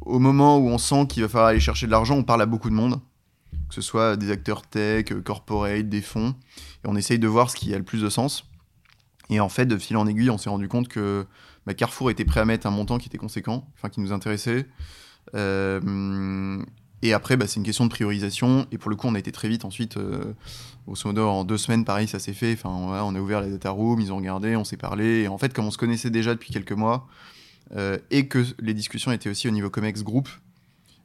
[0.00, 2.46] au moment où on sent qu'il va falloir aller chercher de l'argent, on parle à
[2.46, 3.00] beaucoup de monde,
[3.68, 6.34] que ce soit des acteurs tech, corporate, des fonds,
[6.84, 8.50] et on essaye de voir ce qui a le plus de sens.
[9.28, 11.26] Et en fait, de fil en aiguille, on s'est rendu compte que
[11.66, 14.66] bah, Carrefour était prêt à mettre un montant qui était conséquent, enfin qui nous intéressait.
[17.02, 18.66] Et après, bah, c'est une question de priorisation.
[18.72, 19.96] Et pour le coup, on a été très vite ensuite.
[19.96, 20.32] Euh,
[20.86, 22.52] au modo, en deux semaines, pareil, ça s'est fait.
[22.54, 25.22] Enfin, on a ouvert la data room, ils ont regardé, on s'est parlé.
[25.22, 27.06] Et en fait, comme on se connaissait déjà depuis quelques mois,
[27.76, 30.28] euh, et que les discussions étaient aussi au niveau Comex Group,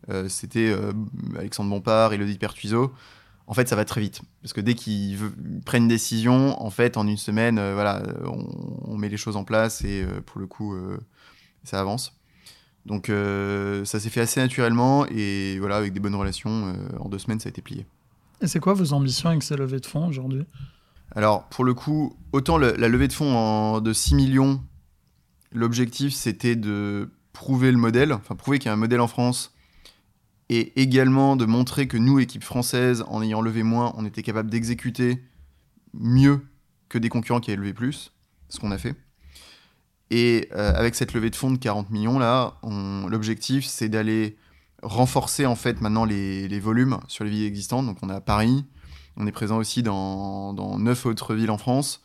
[0.09, 0.73] euh, c'était
[1.37, 2.93] Alexandre Bompard, Elodie Pertuiseau.
[3.47, 4.21] En fait, ça va très vite.
[4.41, 5.17] Parce que dès qu'ils
[5.65, 8.03] prennent une décision, en fait, en une semaine, voilà,
[8.85, 10.77] on, met les choses en place et pour le coup,
[11.63, 12.18] ça avance.
[12.89, 17.07] Donc euh, ça s'est fait assez naturellement et voilà, avec des bonnes relations, euh, en
[17.07, 17.85] deux semaines, ça a été plié.
[18.41, 20.43] Et c'est quoi vos ambitions avec ces levées de fonds aujourd'hui?
[21.15, 24.61] Alors pour le coup, autant la levée de fonds de 6 millions,
[25.51, 29.53] l'objectif c'était de prouver le modèle, enfin prouver qu'il y a un modèle en France
[30.49, 34.49] et également de montrer que nous, équipe française, en ayant levé moins, on était capable
[34.49, 35.23] d'exécuter
[35.93, 36.41] mieux
[36.89, 38.13] que des concurrents qui avaient levé plus,
[38.49, 38.95] ce qu'on a fait.
[40.11, 42.55] Et euh, avec cette levée de fonds de 40 millions là,
[43.07, 44.37] l'objectif c'est d'aller
[44.81, 47.85] renforcer en fait maintenant les, volumes sur les villes existantes.
[47.85, 48.65] Donc on est à Paris,
[49.17, 52.01] on est présent aussi dans, dans 9 autres villes en France.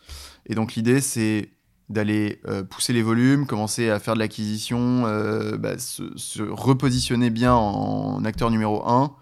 [0.46, 1.50] Et donc l'idée c'est
[1.88, 7.28] d'aller euh, pousser les volumes, commencer à faire de l'acquisition, euh, bah, se, se, repositionner
[7.28, 9.14] bien en, en, acteur numéro 1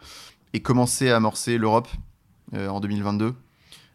[0.54, 1.88] et commencer à amorcer l'Europe
[2.54, 3.34] en 2022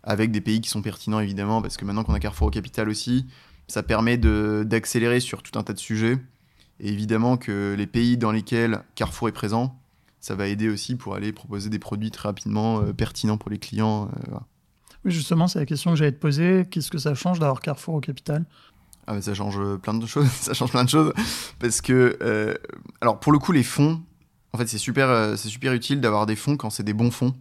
[0.08, 2.90] avec des pays qui sont pertinents évidemment parce que maintenant qu'on a Carrefour au capital
[2.90, 3.28] aussi,
[3.68, 6.18] ça permet d'accélérer sur tout un tas de sujets.
[6.80, 9.80] Et évidemment que les pays dans lesquels Carrefour est présent,
[10.20, 13.58] ça va aider aussi pour aller proposer des produits très rapidement euh, pertinents pour les
[13.58, 14.10] clients.
[14.30, 14.38] Euh,
[15.06, 16.66] oui, justement, c'est la question que j'allais te poser.
[16.70, 18.46] Qu'est-ce que ça change d'avoir Carrefour au capital?
[19.10, 20.28] Ah mais ça change plein de choses.
[20.32, 21.14] ça change plein de choses
[21.60, 22.54] parce que, euh,
[23.02, 24.02] alors pour le coup, les fonds,
[24.54, 27.34] en fait, c'est super, c'est super utile d'avoir des fonds quand c'est des bons fonds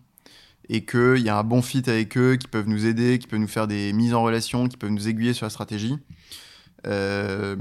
[0.68, 3.40] et qu'il y a un bon fit avec eux, qui peuvent nous aider, qui peuvent
[3.40, 5.96] nous faire des mises en relation, qui peuvent nous aiguiller sur la stratégie.
[6.86, 7.56] Euh,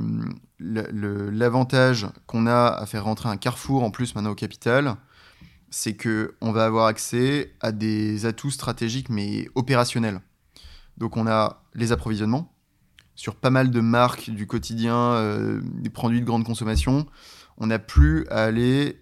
[0.60, 4.96] L'avantage qu'on a à faire rentrer un carrefour en plus maintenant au capital,
[5.70, 10.22] c'est qu'on va avoir accès à des atouts stratégiques mais opérationnels.
[10.98, 12.54] Donc on a les approvisionnements
[13.16, 17.06] sur pas mal de marques du quotidien, euh, des produits de grande consommation.
[17.58, 19.02] On n'a plus à aller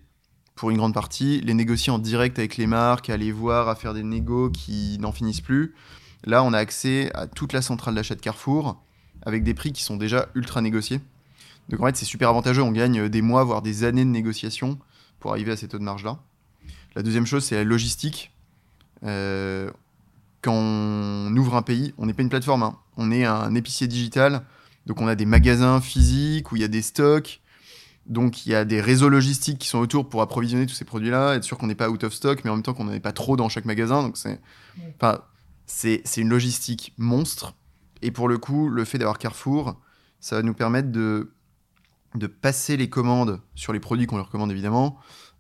[0.56, 3.76] pour une grande partie, les négocier en direct avec les marques, à aller voir, à
[3.76, 5.74] faire des négos qui n'en finissent plus.
[6.26, 8.82] Là, on a accès à toute la centrale d'achat de Carrefour
[9.26, 11.00] avec des prix qui sont déjà ultra négociés.
[11.70, 12.62] Donc en fait, c'est super avantageux.
[12.62, 14.78] On gagne des mois, voire des années de négociation
[15.20, 16.20] pour arriver à ces taux de marge-là.
[16.96, 18.32] La deuxième chose, c'est la logistique.
[19.04, 19.72] Euh,
[20.42, 22.78] quand on ouvre un pays, on n'est pas une plateforme, hein.
[22.98, 24.44] on est un épicier digital.
[24.86, 27.42] Donc on a des magasins physiques où il y a des stocks,
[28.06, 31.36] donc il y a des réseaux logistiques qui sont autour pour approvisionner tous ces produits-là,
[31.36, 33.00] être sûr qu'on n'est pas out of stock, mais en même temps qu'on n'en ait
[33.00, 34.04] pas trop dans chaque magasin.
[34.04, 34.42] Donc c'est,
[34.96, 35.20] enfin,
[35.66, 37.54] c'est, une logistique monstre.
[38.02, 39.80] Et pour le coup, le fait d'avoir Carrefour,
[40.20, 41.32] ça va nous permettre de,
[42.16, 45.00] de passer les commandes sur les produits qu'on leur commande évidemment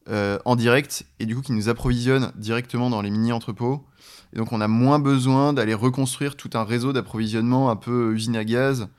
[0.10, 3.86] euh, en direct et du coup qui nous approvisionnent directement dans les mini-entrepôts.
[4.34, 8.36] Et donc on a moins besoin d'aller reconstruire tout un réseau d'approvisionnement un peu usine
[8.36, 8.90] à gaz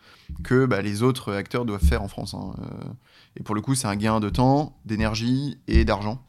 [0.44, 2.35] que bah, les autres acteurs doivent faire en France.
[2.35, 2.55] Hein.
[2.59, 2.92] Euh,
[3.37, 6.23] et pour le coup, c'est un gain de temps, d'énergie et d'argent.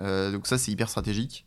[0.00, 1.44] Euh, donc ça, c'est hyper stratégique.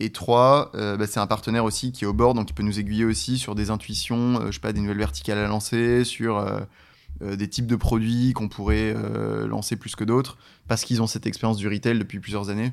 [0.00, 2.62] Et trois, euh, bah, c'est un partenaire aussi qui est au bord, donc il peut
[2.62, 6.44] nous aiguiller aussi sur des intuitions, je sais pas, des nouvelles verticales à lancer, sur
[7.20, 8.92] des types de produits qu'on pourrait
[9.46, 12.72] lancer plus que d'autres, parce qu'ils ont cette expérience du retail depuis plusieurs années.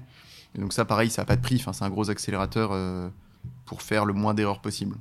[0.55, 2.71] Et donc ça, pareil, ça n'a pas de prix, enfin, c'est un gros accélérateur
[3.65, 4.97] pour faire le moins d'erreurs possible.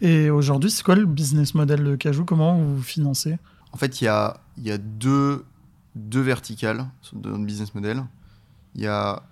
[0.00, 2.24] Et aujourd'hui, c'est quoi le business model de Cajou?
[2.24, 3.38] Comment vous financez?
[3.72, 5.44] En fait, il y a, y a deux,
[5.96, 8.04] deux verticales dans notre business model.
[8.74, 9.24] Il y a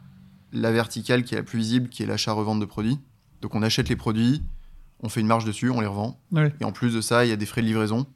[0.52, 2.98] la verticale qui est la plus visible, qui est l'achat-revente de produits.
[3.42, 4.42] Donc on achète les produits,
[5.00, 6.18] on fait une marge dessus, on les revend.
[6.60, 8.06] Et en plus de ça, il y a des frais de livraison.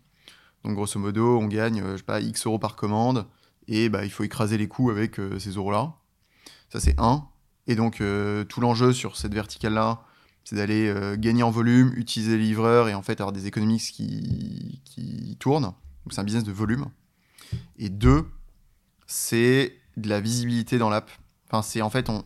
[0.65, 3.27] Donc grosso modo, on gagne, euh, je sais pas, X euros par commande,
[3.69, 5.95] et bah, il faut écraser les coûts avec euh, ces euros-là.
[6.71, 7.27] Ça, c'est un.
[7.67, 10.03] Et donc, euh, tout l'enjeu sur cette verticale-là,
[10.45, 14.81] c'est d'aller gagner en volume, utiliser les livreurs et en fait avoir des économies qui,
[14.87, 15.65] qui tournent.
[15.65, 16.87] Donc, c'est un business de volume.
[17.79, 18.25] Et deux,
[19.09, 21.11] c'est de la visibilité dans l'app.
[21.49, 22.25] Enfin, c'est en fait, on,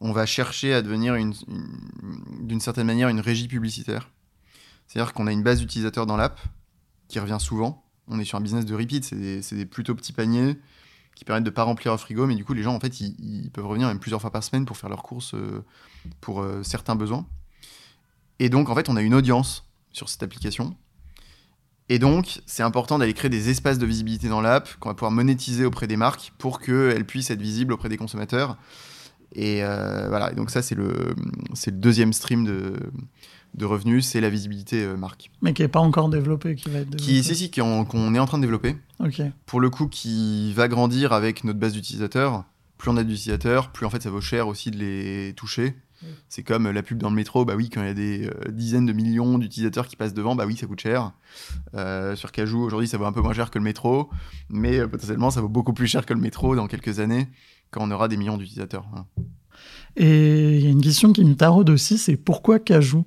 [0.00, 1.34] on va chercher à devenir une,
[2.40, 4.10] d'une certaine manière une régie publicitaire.
[4.86, 6.40] C'est-à-dire qu'on a une base d'utilisateurs dans l'app
[7.08, 7.84] qui revient souvent.
[8.08, 10.58] On est sur un business de repeat, c'est des, plutôt petits paniers
[11.14, 13.00] qui permettent de ne pas remplir un frigo, mais du coup, les gens, en fait,
[13.00, 15.64] ils, peuvent revenir même plusieurs fois par semaine pour faire leurs courses euh,
[16.20, 17.26] pour euh, certains besoins.
[18.38, 20.76] Et donc, en fait, on a une audience sur cette application.
[21.92, 25.10] Et donc, c'est important d'aller créer des espaces de visibilité dans l'app qu'on va pouvoir
[25.10, 28.56] monétiser auprès des marques pour qu'elles puissent être visibles auprès des consommateurs.
[29.34, 31.14] Et euh, voilà, et donc ça, c'est le,
[31.50, 32.76] le deuxième stream de,
[33.52, 35.30] de revenus, c'est la visibilité euh, marque.
[35.42, 37.12] Mais qui n'est pas encore développée, qui va être développée.
[37.12, 38.74] Qui, si, si, qu'on est en train de développer.
[38.98, 39.20] Ok.
[39.44, 42.44] Pour le coup, qui va grandir avec notre base d'utilisateurs.
[42.78, 45.74] Plus on a d'utilisateurs, plus en fait ça vaut cher aussi de les toucher.
[46.28, 48.50] C'est comme la pub dans le métro, bah oui, quand il y a des euh,
[48.50, 51.12] dizaines de millions d'utilisateurs qui passent devant, bah oui, ça coûte cher.
[51.74, 54.10] Euh, sur Cajou, aujourd'hui, ça vaut un peu moins cher que le métro,
[54.48, 57.28] mais potentiellement, ça vaut beaucoup plus cher que le métro dans quelques années,
[57.70, 58.86] quand on aura des millions d'utilisateurs.
[59.96, 63.04] Et il y a une question qui me taraude aussi, c'est pourquoi Cajou?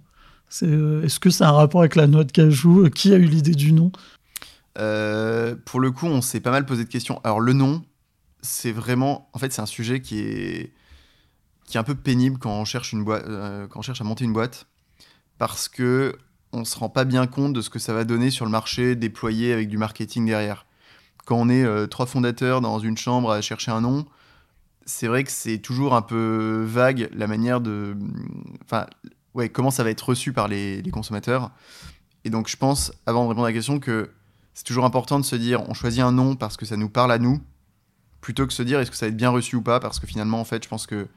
[0.64, 2.90] Euh, est-ce que c'est un rapport avec la noix de cajou?
[2.90, 3.92] Qui a eu l'idée du nom?
[4.78, 7.20] Euh, Pour le coup, on s'est pas mal posé de questions.
[7.24, 7.84] Alors le nom,
[8.42, 10.72] c'est vraiment, en fait, c'est un sujet qui est
[11.66, 14.04] qui est un peu pénible quand on cherche une boîte, euh, quand on cherche à
[14.04, 14.68] monter une boîte,
[15.38, 16.18] parce que
[16.54, 18.96] on se rend pas bien compte de ce que ça va donner sur le marché
[18.96, 20.66] déployé avec du marketing derrière.
[21.26, 24.06] Quand on est trois fondateurs dans une chambre à chercher un nom,
[24.86, 27.98] c'est vrai que c'est toujours un peu vague la manière de,
[28.64, 28.86] enfin,
[29.34, 31.52] ouais, comment ça va être reçu par les, consommateurs.
[32.24, 34.12] Et donc, je pense, avant de répondre à la question, que
[34.54, 37.12] c'est toujours important de se dire on choisit un nom parce que ça nous parle
[37.12, 37.42] à nous,
[38.22, 40.08] plutôt que se dire est-ce que ça va être bien reçu ou pas, parce que
[40.08, 41.08] finalement, en fait, je pense que.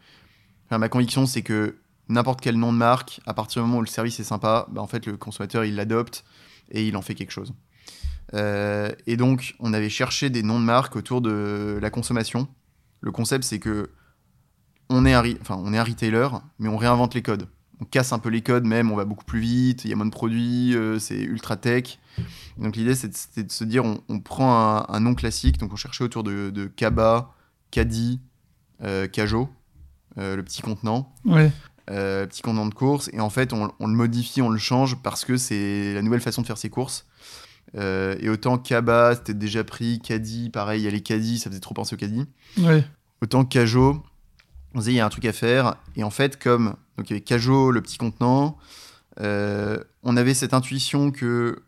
[0.76, 1.76] Ma conviction, c'est que
[2.08, 4.82] n'importe quel nom de marque, à partir du moment où le service est sympa, bah,
[4.82, 6.24] en fait, le consommateur, il l'adopte
[6.70, 7.54] et il en fait quelque chose.
[8.34, 12.48] Euh, et donc, on avait cherché des noms de marque autour de la consommation.
[13.00, 13.90] Le concept, c'est que
[14.90, 16.28] on est, un, enfin, retailer,
[16.58, 17.48] mais on réinvente les codes
[17.80, 19.96] on casse un peu les codes même, on va beaucoup plus vite, il y a
[19.96, 21.98] moins de produits, euh, c'est ultra tech.
[22.58, 26.24] Donc l'idée c'était de se dire on, prend un, nom classique, donc on cherchait autour
[26.24, 27.34] de, Kaba,
[27.70, 28.20] Caddy,
[28.82, 29.48] euh, Cajo,
[30.18, 31.14] le petit contenant.
[31.24, 31.50] Ouais.
[31.86, 35.36] petit contenant de course, et en fait on, le modifie, on le change parce que
[35.36, 37.06] c'est la nouvelle façon de faire ses courses.
[37.74, 41.60] et autant Kaba, c'était déjà pris, Caddy, pareil, il y a les Caddy, ça faisait
[41.60, 42.26] trop penser au Caddy.
[42.58, 42.84] Ouais.
[43.22, 44.02] Autant Cajo,
[44.74, 47.08] on se disait il y a un truc à faire, et en fait comme donc
[47.08, 48.58] il y avait Cajo, le petit contenant.
[49.20, 51.62] Euh, on avait cette intuition que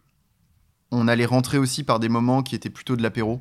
[0.90, 3.40] on allait rentrer aussi par des moments qui étaient plutôt de l'apéro.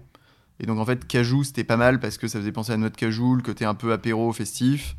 [0.60, 2.96] Et donc en fait, Cajou, c'était pas mal parce que ça faisait penser à notre
[2.96, 4.96] Cajou, le côté un peu apéro, festif.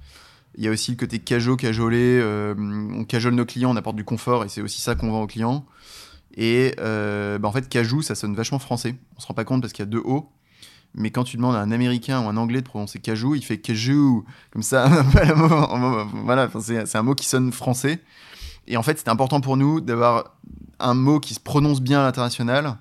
[0.57, 2.19] Il y a aussi le côté Cajo, cajolé.
[2.21, 5.23] Euh, on cajole nos clients, on apporte du confort et c'est aussi ça qu'on vend
[5.23, 5.65] aux clients.
[6.37, 8.97] Et euh, bah, en fait, Cajou, ça sonne vachement français.
[9.17, 10.29] On se rend pas compte parce qu'il y a deux O
[10.95, 13.59] mais quand tu demandes à un américain ou un anglais de prononcer cajou, il fait
[13.59, 14.89] cajou, comme ça.
[16.25, 18.01] voilà, c'est un mot qui sonne français.
[18.67, 20.37] Et en fait, c'était important pour nous d'avoir
[20.79, 22.77] un mot qui se prononce bien à l'international,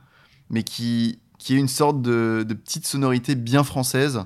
[0.49, 4.21] mais qui, qui est une sorte de, petite sonorité bien française.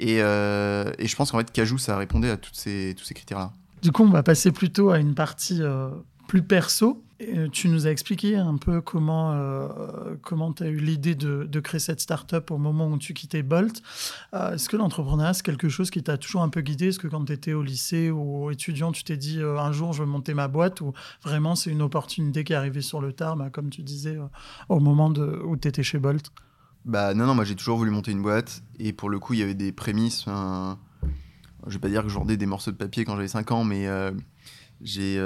[0.00, 3.52] Euh, et, je pense qu'en fait, cajou, ça répondait à toutes ces, tous ces critères-là.
[3.80, 5.88] Du coup, on va passer plutôt à une partie euh,
[6.26, 7.02] plus perso.
[7.28, 11.60] Euh, tu nous as expliqué un peu comment euh, comment tu as eu l'idée de,
[11.60, 13.82] créer cette startup au moment où tu quittais Bolt.
[14.34, 16.88] Euh, est-ce que l'entrepreneuriat, c'est quelque chose qui t'a toujours un peu guidé?
[16.88, 20.02] Est-ce que quand tu étais au lycée ou étudiant, tu t'es dit un jour je
[20.02, 23.36] vais monter ma boîte ou vraiment c'est une opportunité qui est arrivée sur le tard,
[23.36, 24.18] bah, comme tu disais,
[24.68, 26.32] au moment où tu étais chez Bolt?
[26.84, 29.40] Bah non, non, moi j'ai toujours voulu monter une boîte et pour le coup il
[29.40, 30.24] y avait des prémices.
[31.66, 33.64] Je vais pas dire que je vendais des morceaux de papier quand j'avais 5 ans,
[33.64, 33.86] mais
[34.80, 35.18] j'ai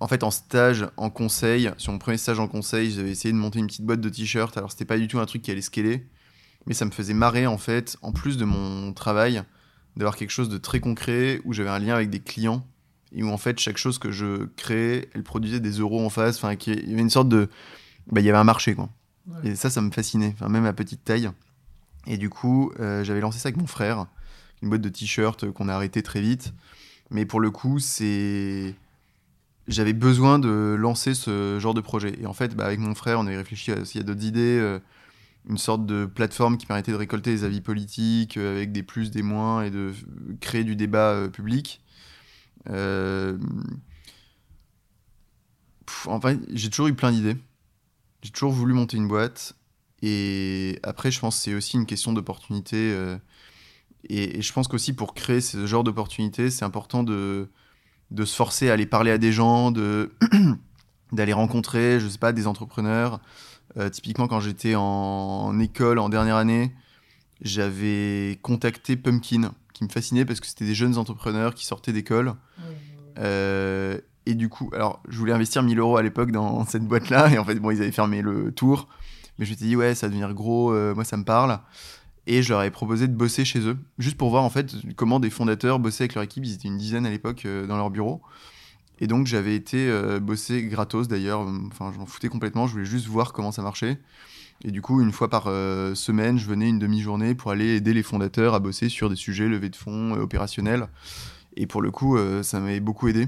[0.00, 3.38] en fait, en stage, en conseil, sur mon premier stage en conseil, j'avais essayé de
[3.38, 4.56] monter une petite boîte de t-shirts.
[4.56, 6.06] Alors, c'était pas du tout un truc qui allait scaler,
[6.66, 9.42] mais ça me faisait marrer, en fait, en plus de mon travail,
[9.96, 12.64] d'avoir quelque chose de très concret où j'avais un lien avec des clients
[13.12, 16.36] et où, en fait, chaque chose que je créais, elle produisait des euros en face.
[16.36, 17.48] Enfin, il y avait une sorte de.
[18.06, 18.88] Bah, il y avait un marché, quoi.
[19.42, 21.30] Et ça, ça me fascinait, enfin, même à petite taille.
[22.06, 24.06] Et du coup, euh, j'avais lancé ça avec mon frère,
[24.62, 26.54] une boîte de t-shirts qu'on a arrêté très vite
[27.10, 28.74] Mais pour le coup, c'est
[29.68, 32.18] j'avais besoin de lancer ce genre de projet.
[32.20, 34.24] Et en fait, bah, avec mon frère, on avait réfléchi à s'il y a d'autres
[34.24, 34.80] idées, euh,
[35.48, 39.10] une sorte de plateforme qui permettait de récolter des avis politiques euh, avec des plus,
[39.10, 39.92] des moins et de
[40.40, 41.82] créer du débat euh, public.
[46.06, 47.36] en fait, j'ai toujours eu plein d'idées.
[48.22, 49.54] J'ai toujours voulu monter une boîte.
[50.02, 52.94] Et après, je pense que c'est aussi une question d'opportunité.
[54.08, 57.48] et, et, je pense qu'aussi pour créer ce genre d'opportunité, c'est important de
[58.10, 60.12] de se forcer à aller parler à des gens, de
[61.12, 63.20] d'aller rencontrer, je sais pas, des entrepreneurs.
[63.76, 66.74] Euh, typiquement, quand j'étais en, école en dernière année,
[67.40, 72.34] j'avais contacté Pumpkin, qui me fascinait parce que c'était des jeunes entrepreneurs qui sortaient d'école.
[73.18, 77.30] Euh, et du coup, alors, je voulais investir 1000 euros à l'époque dans cette boîte-là,
[77.30, 78.88] et en fait, bon, ils avaient fermé le tour.
[79.38, 81.60] Mais je m'étais dit, ouais, ça va devenir gros, euh, moi, ça me parle
[82.28, 85.18] et je leur ai proposé de bosser chez eux, juste pour voir en fait comment
[85.18, 86.44] des fondateurs bossaient avec leur équipe.
[86.44, 88.20] Ils étaient une dizaine à l'époque euh, dans leur bureau.
[89.00, 92.84] Et donc j'avais été euh, bosser gratos d'ailleurs, enfin je m'en foutais complètement, je voulais
[92.84, 93.98] juste voir comment ça marchait.
[94.62, 97.94] Et du coup, une fois par euh, semaine, je venais une demi-journée pour aller aider
[97.94, 100.88] les fondateurs à bosser sur des sujets levés de fonds opérationnels.
[101.56, 103.26] Et pour le coup, ça m'avait beaucoup aidé.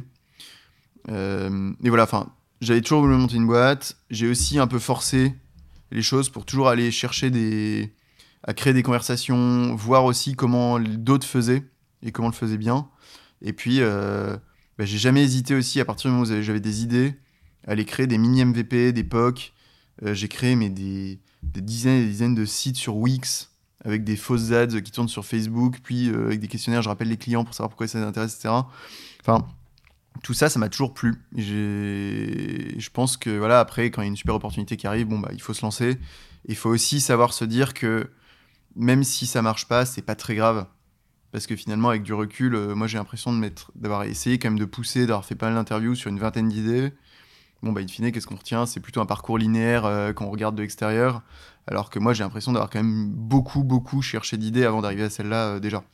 [1.09, 2.29] et voilà, enfin,
[2.61, 3.97] j'avais toujours voulu monter une boîte.
[4.11, 5.35] J'ai aussi un peu forcé
[5.91, 7.93] les choses pour toujours aller chercher des,
[8.45, 11.65] à créer des conversations, voir aussi comment d'autres faisaient
[12.03, 12.89] et comment le faisaient bien.
[13.43, 14.37] Et puis, euh,
[14.79, 17.15] bah, j'ai jamais hésité aussi, à partir du moment où j'avais des idées,
[17.67, 19.53] à aller créer des mini MVP, des POC.
[20.03, 23.51] Euh, j'ai créé mais des, dizaines et des dizaines de sites sur Wix
[23.85, 27.09] avec des fausses ads qui tournent sur Facebook, puis euh, avec des questionnaires, je rappelle
[27.09, 28.55] les clients pour savoir pourquoi ça les intéresse, etc.
[29.23, 29.47] Enfin,
[30.23, 31.15] tout ça, ça m'a toujours plu.
[31.35, 35.19] Je pense que voilà, après, quand il y a une super opportunité qui arrive, bon
[35.19, 35.99] bah, il faut se lancer.
[36.47, 38.11] Il faut aussi savoir se dire que
[38.77, 40.67] même si ça marche pas, c'est pas très grave.
[41.33, 43.33] Parce que finalement, avec du recul, euh, moi j'ai l'impression
[43.77, 46.93] d'avoir essayé quand même de pousser, d'avoir fait pas mal d'interviews sur une vingtaine d'idées.
[47.63, 48.67] Bon, bah, in fine, qu'est-ce qu'on retient?
[48.67, 51.23] C'est plutôt un parcours linéaire euh, qu'on regarde de l'extérieur.
[51.67, 55.11] Alors que moi, j'ai l'impression d'avoir quand même beaucoup, beaucoup cherché d'idées avant d'arriver à
[55.11, 55.85] celle-là euh, déjà.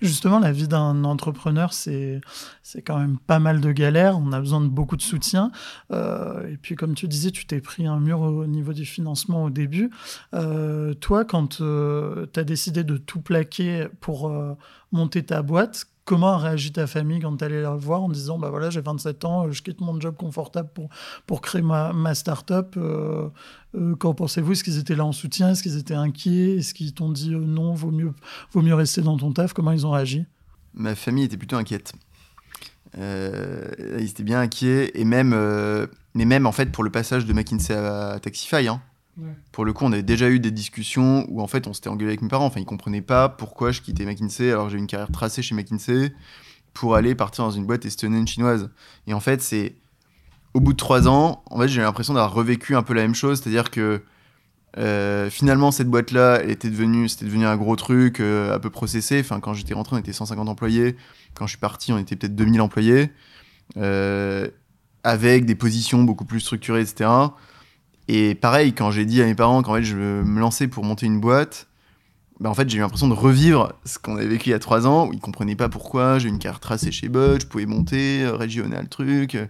[0.00, 2.20] Justement, la vie d'un entrepreneur, c'est
[2.84, 4.18] quand même pas mal de galères.
[4.18, 5.52] On a besoin de beaucoup de soutien.
[5.92, 9.44] Euh, et puis, comme tu disais, tu t'es pris un mur au niveau du financement
[9.44, 9.90] au début.
[10.34, 14.32] Euh, toi, quand euh, tu as décidé de tout plaquer pour
[14.90, 18.36] monter ta boîte, Comment a réagi ta famille quand tu allais la voir en disant
[18.36, 20.88] bah voilà j'ai 27 ans, je quitte mon job confortable pour,
[21.26, 22.74] pour créer ma, ma start-up.
[22.76, 23.28] Euh,
[23.76, 24.52] euh, Qu'en pensez-vous?
[24.52, 25.50] Est-ce qu'ils étaient là en soutien?
[25.50, 26.56] Est-ce qu'ils étaient inquiets?
[26.56, 28.12] Est-ce qu'ils t'ont dit euh, non, vaut mieux,
[28.50, 29.52] vaut mieux rester dans ton taf?
[29.52, 30.24] Comment ils ont réagi?
[30.74, 31.92] Ma famille était plutôt inquiète.
[32.98, 35.36] ils étaient bien inquiets et même,
[36.14, 38.82] mais même en fait pour le passage de McKinsey à Taxify, hein,
[39.52, 42.10] pour le coup, on avait déjà eu des discussions où en fait on s'était engueulé
[42.10, 42.46] avec mes parents.
[42.46, 46.12] Enfin, ils comprenaient pas pourquoi je quittais McKinsey alors j'ai une carrière tracée chez McKinsey
[46.72, 48.70] pour aller partir dans une boîte estonienne chinoise.
[49.06, 49.76] Et en fait, c'est
[50.54, 53.14] au bout de trois ans, en fait, j'ai l'impression d'avoir revécu un peu la même
[53.14, 54.02] chose, c'est-à-dire que
[54.78, 59.20] euh, finalement cette boîte-là, était devenue, c'était devenu un gros truc, euh, un peu processé.
[59.20, 60.96] Enfin, quand j'étais rentré, on était 150 employés.
[61.34, 63.10] Quand je suis parti, on était peut-être 2000 employés,
[63.76, 64.48] euh,
[65.04, 67.10] avec des positions beaucoup plus structurées, etc.
[68.08, 71.06] Et pareil, quand j'ai dit à mes parents qu'en fait je me lancer pour monter
[71.06, 71.68] une boîte,
[72.40, 74.58] bah en fait j'ai eu l'impression de revivre ce qu'on avait vécu il y a
[74.58, 77.66] trois ans, où ils comprenaient pas pourquoi, j'ai une carte tracée chez Bud, je pouvais
[77.66, 79.36] monter, euh, régional truc.
[79.36, 79.46] Euh,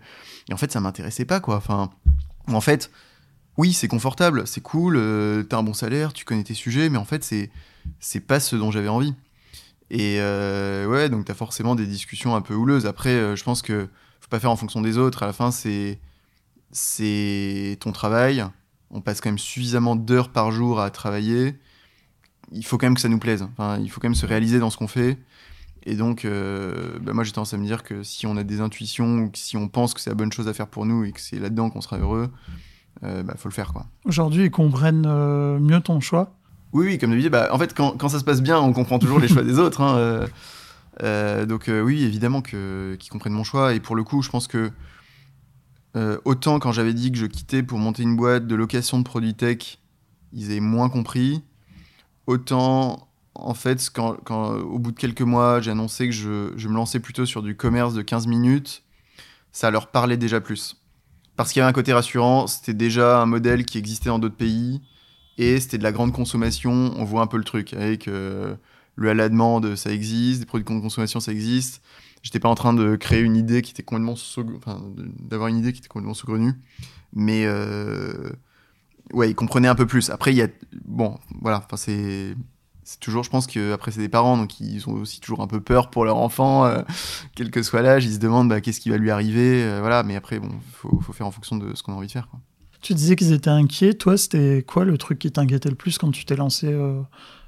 [0.49, 1.57] et en fait ça m'intéressait pas quoi.
[1.57, 1.91] Enfin,
[2.49, 2.91] en fait,
[3.57, 6.99] oui c'est confortable, c'est cool, euh, t'as un bon salaire, tu connais tes sujets, mais
[6.99, 7.51] en fait c'est
[8.01, 9.15] c'est pas ce dont j'avais envie.
[9.91, 12.87] Et ouais, donc t'as forcément des discussions un peu houleuses.
[12.87, 13.89] Après, je pense que
[14.21, 15.23] faut pas faire en fonction des autres.
[15.23, 15.99] À la fin, c'est
[16.73, 18.45] c'est ton travail.
[18.91, 21.55] On passe quand même suffisamment d'heures par jour à travailler.
[22.51, 23.47] Il faut quand même que ça nous plaise.
[23.81, 25.19] il faut quand même se réaliser dans ce qu'on fait.
[25.85, 28.61] Et donc, euh, bah, moi, j'ai tendance à me dire que si on a des
[28.61, 31.05] intuitions ou que si on pense que c'est la bonne chose à faire pour nous
[31.05, 32.31] et que c'est là-dedans qu'on sera heureux,
[33.03, 33.73] il euh, bah, faut le faire.
[33.73, 33.87] quoi.
[34.05, 36.35] Aujourd'hui, ils comprennent euh, mieux ton choix
[36.73, 37.33] Oui, oui, comme d'habitude.
[37.33, 39.81] Bah, en fait, quand, ça se passe bien, on comprend toujours les choix des autres.
[39.81, 40.27] Hein,
[41.47, 43.75] donc, oui, évidemment qu'ils comprennent mon choix.
[43.75, 44.71] Et pour le coup, je pense que
[45.97, 49.05] euh, autant quand j'avais dit que je quittais pour monter une boîte de location de
[49.05, 49.79] produits tech,
[50.33, 51.43] ils avaient moins compris.
[52.27, 54.17] Autant, en fait, quand,
[54.55, 57.57] au bout de quelques mois, j'ai annoncé que je, je, me lançais plutôt sur du
[57.57, 58.85] commerce de 15 minutes,
[59.51, 60.77] ça leur parlait déjà plus.
[61.37, 64.37] Parce qu'il y avait un côté rassurant, c'était déjà un modèle qui existait dans d'autres
[64.37, 64.81] pays,
[65.39, 68.55] et c'était de la grande consommation, on voit un peu le truc, avec euh,
[68.97, 71.83] le à la demande, ça existe, des produits de consommation, ça existe
[72.23, 74.15] j'étais pas en train de créer une idée qui était complètement
[74.57, 74.83] enfin,
[75.21, 76.55] d'avoir une idée qui était complètement saugrenue
[77.13, 78.31] mais euh,
[79.13, 80.49] ouais il comprenait un peu plus après il y a
[80.85, 82.35] bon voilà enfin c'est
[82.85, 85.61] c'est toujours, je pense qu'après, c'est des parents, donc ils ont aussi toujours un peu
[85.61, 86.83] peur pour leur enfant, euh,
[87.35, 88.05] quel que soit l'âge.
[88.05, 89.63] Ils se demandent bah, qu'est-ce qui va lui arriver.
[89.63, 92.09] euh, voilà, mais après, bon, faut, faut faire en fonction de ce qu'on a envie
[92.09, 92.29] de faire.
[92.29, 92.41] Quoi.
[92.81, 93.95] Tu disais qu'ils étaient inquiets.
[93.95, 97.01] Toi, c'était quoi le truc qui t'inquiétait le plus quand tu t'es lancé euh,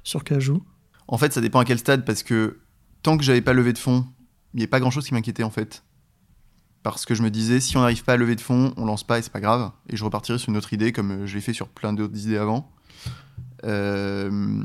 [0.03, 0.63] sur Cajou?
[1.07, 2.59] En fait, ça dépend à quel stade, parce que
[3.03, 4.05] tant que j'avais pas levé de fonds,
[4.57, 5.83] n'y avait pas grand chose qui m'inquiétait en fait.
[6.83, 9.03] Parce que je me disais, si on n'arrive pas à lever de fonds, on lance
[9.03, 9.71] pas et c'est pas grave.
[9.89, 12.15] Et je repartirai sur une autre idée, comme euh, je l'ai fait sur plein d'autres
[12.27, 12.71] idées avant.
[13.63, 14.63] Euh,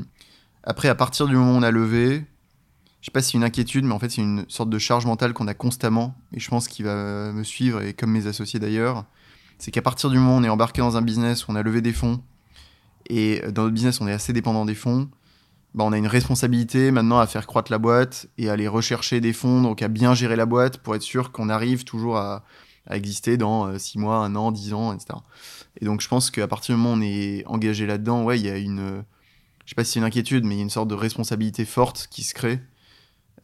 [0.63, 2.23] Après, à partir du moment où on a levé,
[3.01, 5.07] je sais pas si c'est une inquiétude, mais en fait, c'est une sorte de charge
[5.07, 6.15] mentale qu'on a constamment.
[6.33, 9.05] Et je pense qu'il va me suivre, et comme mes associés d'ailleurs.
[9.57, 11.63] C'est qu'à partir du moment où on est embarqué dans un business, où on a
[11.63, 12.21] levé des fonds,
[13.07, 15.09] et dans notre business, on est assez dépendant des fonds,
[15.73, 19.21] bah, on a une responsabilité maintenant à faire croître la boîte et à aller rechercher
[19.21, 22.43] des fonds, donc à bien gérer la boîte pour être sûr qu'on arrive toujours à,
[22.87, 25.19] à exister dans 6 mois, 1 an, 10 ans, etc.
[25.79, 28.45] Et donc je pense qu'à partir du moment où on est engagé là-dedans, ouais, il
[28.45, 29.01] y a une, euh,
[29.65, 31.65] je sais pas si c'est une inquiétude, mais il y a une sorte de responsabilité
[31.65, 32.59] forte qui se crée.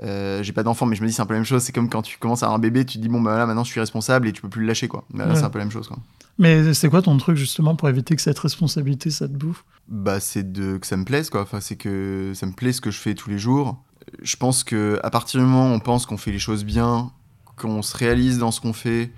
[0.03, 1.63] Euh, j'ai pas d'enfant, mais je me dis c'est un peu la même chose.
[1.63, 3.45] C'est comme quand tu commences à avoir un bébé, tu te dis bon bah là
[3.47, 5.05] maintenant je suis responsable et tu peux plus le lâcher quoi.
[5.11, 5.39] Bah, là, Ouais.
[5.39, 5.97] c'est un peu la même chose quoi.
[6.39, 9.65] Mais c'est quoi ton truc justement pour éviter que cette responsabilité, ça te bouffe?
[9.87, 11.41] Bah, c'est de que ça me plaise, quoi.
[11.41, 13.83] Enfin, c'est que ça me plaît ce que je fais tous les jours.
[14.21, 17.11] Je pense que à partir du moment où on pense qu'on fait les choses bien,
[17.55, 19.11] qu'on se réalise dans ce qu'on fait,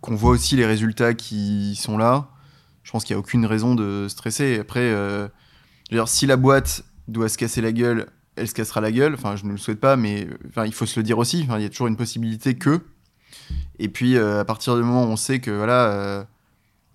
[0.00, 2.28] qu'on voit aussi les résultats qui sont là,
[2.84, 4.58] je pense qu'il n'y a aucune raison de stresser.
[4.58, 5.28] Après, euh,
[5.90, 8.06] je veux dire, si la boîte doit se casser la gueule,
[8.36, 9.14] elle se cassera la gueule.
[9.14, 11.42] Enfin, je ne le souhaite pas, mais enfin, il faut se le dire aussi.
[11.44, 12.80] Enfin, il y a toujours une possibilité que.
[13.78, 16.24] Et puis, euh, à partir du moment où on sait que voilà, euh,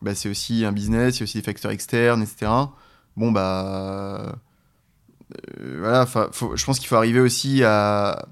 [0.02, 2.52] bah, c'est aussi un business, il y a aussi des facteurs externes, etc.
[3.18, 3.66] Bon, bah.
[5.60, 8.26] euh, voilà, faut- je pense qu'il faut arriver aussi à,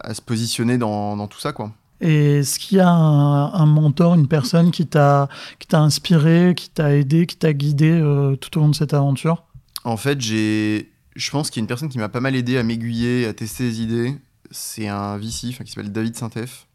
[0.00, 1.72] à se positionner dans, dans tout ça, quoi.
[2.00, 5.28] Et est-ce qu'il y a un, un mentor, une personne qui t'a
[5.60, 8.00] qui t'a inspiré, qui t'a aidé, qui t'a guidé
[8.40, 9.44] tout au long de cette aventure?
[9.84, 12.56] En fait, j'ai, je pense qu'il y a une personne qui m'a pas mal aidé
[12.58, 14.14] à m'aiguiller, à tester les idées.
[14.50, 16.66] C'est un VC qui s'appelle David Saint-F,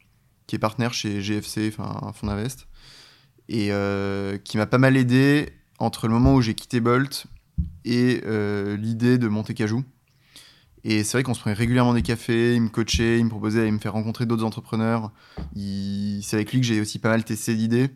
[0.46, 2.66] qui est partenaire chez GFC, enfin fonds d'invest,
[3.48, 7.26] et euh, qui m'a pas mal aidé entre le moment où j'ai quitté Bolt
[7.84, 9.84] et euh, l'idée de monter Cajou.
[10.84, 13.58] Et c'est vrai qu'on se prenait régulièrement des cafés, il me coachait, il me proposait
[13.58, 15.10] d'aller me faire rencontrer d'autres entrepreneurs.
[15.54, 17.90] C'est avec lui que j'ai aussi pas mal testé l'idée.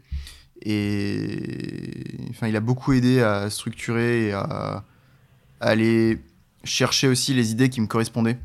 [0.62, 4.84] Et enfin, il a beaucoup aidé à structurer et à
[5.60, 6.18] aller
[6.64, 8.38] chercher aussi les idées qui me correspondaient.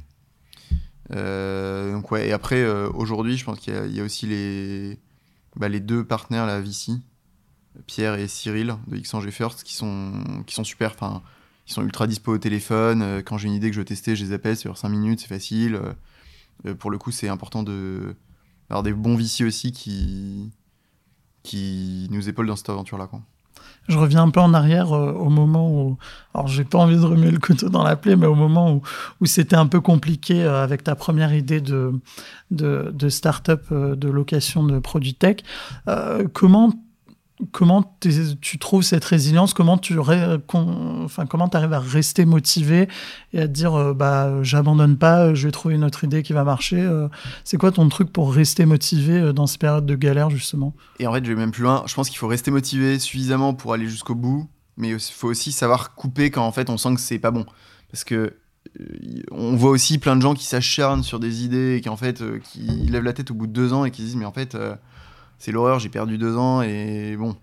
[1.11, 4.99] Euh, donc ouais, et après, euh, aujourd'hui, je pense qu'il y, a- aussi les,
[5.55, 6.93] bah, les deux partenaires, la VC,
[7.85, 10.91] Pierre et Cyril de XAngé First, qui sont, qui sont super.
[10.91, 11.21] Enfin,
[11.67, 13.01] ils sont ultra dispo au téléphone.
[13.01, 14.89] Euh, Quand j'ai une idée que je veux tester, je les appelle, c'est sur 5
[14.89, 15.79] minutes, c'est facile.
[16.79, 18.15] Pour le coup, c'est important de
[18.69, 20.51] avoir des bons VC aussi qui,
[21.43, 23.09] qui nous épaulent dans cette aventure-là.
[23.87, 25.97] Je reviens un peu en arrière euh, au moment où,
[26.33, 28.81] alors j'ai pas envie de remuer le couteau dans la plaie, mais au moment où,
[29.21, 31.93] où c'était un peu compliqué euh, avec ta première idée de,
[32.51, 35.37] de, de start-up euh, de location de produits tech.
[35.87, 36.73] Euh, comment
[37.51, 42.87] comment tu trouves cette résilience Comment tu enfin comment arrives à rester motivé
[43.33, 46.33] et à te dire euh, bah j'abandonne pas, je vais trouver une autre idée qui
[46.33, 46.81] va marcher.
[46.81, 47.07] euh,
[47.43, 50.73] C'est quoi ton truc pour rester motivé euh, dans ces périodes de galère justement?
[50.99, 51.83] Et en fait, je vais même plus loin.
[51.85, 55.51] Je pense qu'il faut rester motivé suffisamment pour aller jusqu'au bout, mais il faut aussi
[55.51, 57.45] savoir couper quand en fait on sent que c'est pas bon.
[57.91, 58.33] Parce que
[58.79, 61.97] euh, on voit aussi plein de gens qui s'acharnent sur des idées et qui en
[61.97, 64.25] fait qui lèvent la tête au bout de deux ans et qui se disent mais
[64.25, 64.57] en fait
[65.39, 67.35] c'est l'horreur, j'ai perdu deux ans et bon.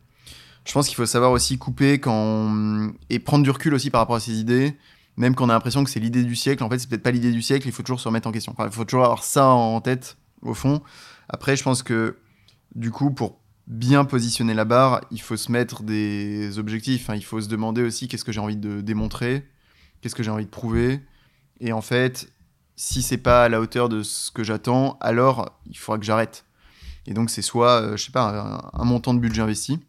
[0.64, 4.16] Je pense qu'il faut savoir aussi couper quand et prendre du recul aussi par rapport
[4.16, 4.76] à ces idées.
[5.16, 7.12] Même quand on a l'impression que c'est l'idée du siècle, en fait, c'est peut-être pas
[7.12, 8.54] l'idée du siècle, il faut toujours se remettre en question.
[8.58, 10.82] Il faut toujours avoir ça en tête, au fond.
[11.28, 12.16] Après, je pense que,
[12.74, 17.02] du coup, pour bien positionner la barre, il faut se mettre des objectifs.
[17.02, 19.46] Enfin, il faut se demander aussi qu'est-ce que j'ai envie de démontrer,
[20.00, 21.00] qu'est-ce que j'ai envie de prouver.
[21.60, 22.28] Et en fait,
[22.74, 26.44] si c'est pas à la hauteur de ce que j'attends, alors il faudra que j'arrête.
[27.06, 29.80] Et donc, c'est soit, euh, je sais pas, un, montant de budget investi.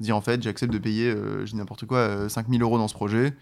[0.00, 2.88] Dire en fait, j'accepte de payer, euh, je dis n'importe quoi, euh, 5000 euros dans
[2.88, 3.34] ce projet.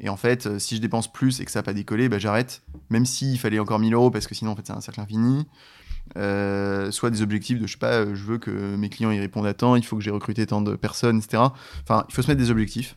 [0.00, 2.18] Et en fait, euh, si je dépense plus et que ça n'a pas décollé, bah,
[2.18, 2.62] j'arrête.
[2.88, 5.46] Même s'il fallait encore 1000 euros, parce que sinon, en fait, c'est un cercle infini.
[6.16, 9.20] Euh, soit des objectifs de, je sais pas, euh, je veux que mes clients y
[9.20, 11.42] répondent à temps, il faut que j'ai recruté tant de personnes, etc.
[11.82, 12.96] Enfin, il faut se mettre des objectifs.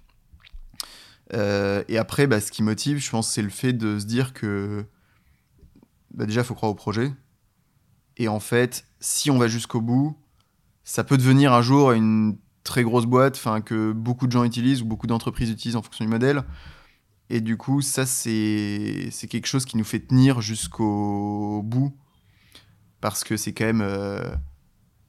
[1.33, 4.33] Euh, et après, bah, ce qui motive, je pense, c'est le fait de se dire
[4.33, 4.85] que
[6.13, 7.11] bah, déjà, il faut croire au projet.
[8.17, 10.17] Et en fait, si on va jusqu'au bout,
[10.83, 14.81] ça peut devenir un jour une très grosse boîte enfin que beaucoup de gens utilisent
[14.81, 16.43] ou beaucoup d'entreprises utilisent en fonction du modèle.
[17.29, 21.95] Et du coup, ça, c'est quelque chose qui nous fait tenir jusqu'au bout.
[23.01, 23.81] Parce que c'est quand même.
[23.81, 24.35] euh,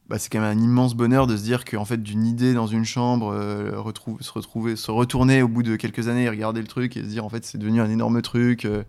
[0.08, 2.84] bah, quand même un immense bonheur de se dire qu'en fait, d'une idée dans une
[2.84, 3.70] chambre, euh,
[4.20, 7.08] se retrouver, se retourner au bout de quelques années et regarder le truc et se
[7.08, 8.64] dire en fait, c'est devenu un énorme truc.
[8.66, 8.84] Euh,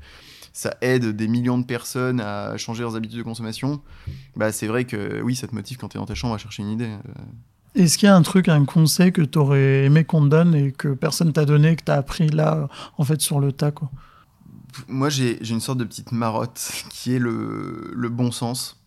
[0.56, 3.82] ça aide des millions de personnes à changer leurs habitudes de consommation.
[4.38, 6.38] Bah, c'est vrai que oui, ça te motive quand tu es dans ta chambre à
[6.38, 6.86] chercher une idée.
[6.86, 7.22] Euh.
[7.76, 10.56] Est-ce qu'il y a un truc, un conseil que tu aurais aimé qu'on te donne
[10.56, 13.72] et que personne t'a donné, que tu as appris là, en fait, sur le tas
[13.72, 13.92] quoi?
[14.88, 18.82] Moi, j'ai une sorte de petite marotte qui est le, le bon sens.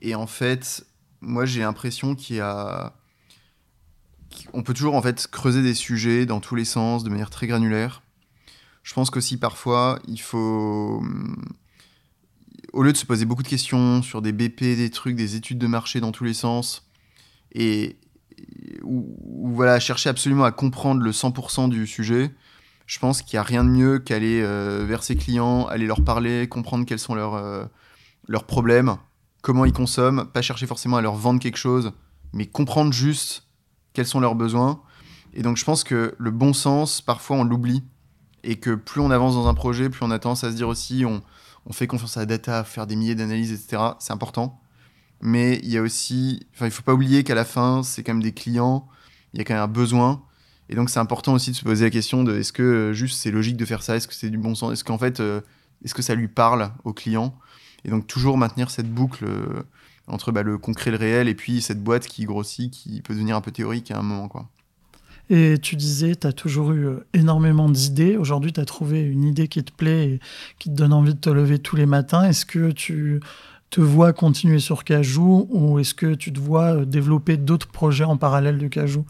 [0.00, 0.86] Et en fait,
[1.22, 2.92] moi j'ai l'impression qu'il y a
[4.52, 7.46] on peut toujours en fait creuser des sujets dans tous les sens de manière très
[7.46, 8.02] granulaire.
[8.84, 11.02] Je pense qu'aussi parfois il faut
[12.72, 15.58] au lieu de se poser beaucoup de questions sur des BP, des trucs, des études
[15.58, 16.88] de marché dans tous les sens
[17.52, 17.96] et
[18.82, 22.30] ou, voilà chercher absolument à comprendre le 100% du sujet,
[22.86, 26.02] je pense qu'il n'y a rien de mieux qu'aller euh, vers ses clients, aller leur
[26.02, 27.64] parler, comprendre quels sont leurs, euh,
[28.26, 28.96] leurs problèmes,
[29.42, 31.92] comment ils consomment, pas chercher forcément à leur vendre quelque chose,
[32.32, 33.44] mais comprendre juste
[33.92, 34.82] quels sont leurs besoins.
[35.32, 37.82] Et donc je pense que le bon sens, parfois on l'oublie,
[38.44, 40.68] et que plus on avance dans un projet, plus on a tendance à se dire
[40.68, 41.22] aussi, on,
[41.72, 43.82] fait confiance à la data, faire des milliers d'analyses, etc.
[43.98, 44.60] C'est important.
[45.22, 48.12] Mais il y a aussi, enfin il faut pas oublier qu'à la fin, c'est quand
[48.12, 48.86] même des clients,
[49.32, 50.22] il y a quand même un besoin.
[50.68, 53.18] Et donc c'est important aussi de se poser la question de est-ce que euh, juste
[53.20, 55.40] c'est logique de faire ça, est-ce que c'est du bon sens, est-ce qu'en fait, euh,
[55.84, 57.34] est-ce que ça lui parle au client
[57.84, 59.62] et donc toujours maintenir cette boucle euh,
[60.06, 63.36] entre bah, le concret, le réel, et puis cette boîte qui grossit, qui peut devenir
[63.36, 64.28] un peu théorique à un moment.
[64.28, 64.48] quoi.
[65.30, 68.16] Et tu disais, tu as toujours eu euh, énormément d'idées.
[68.16, 70.20] Aujourd'hui, tu as trouvé une idée qui te plaît et
[70.58, 72.24] qui te donne envie de te lever tous les matins.
[72.24, 73.20] Est-ce que tu
[73.70, 78.04] te vois continuer sur Cajou ou est-ce que tu te vois euh, développer d'autres projets
[78.04, 79.06] en parallèle de Cajou?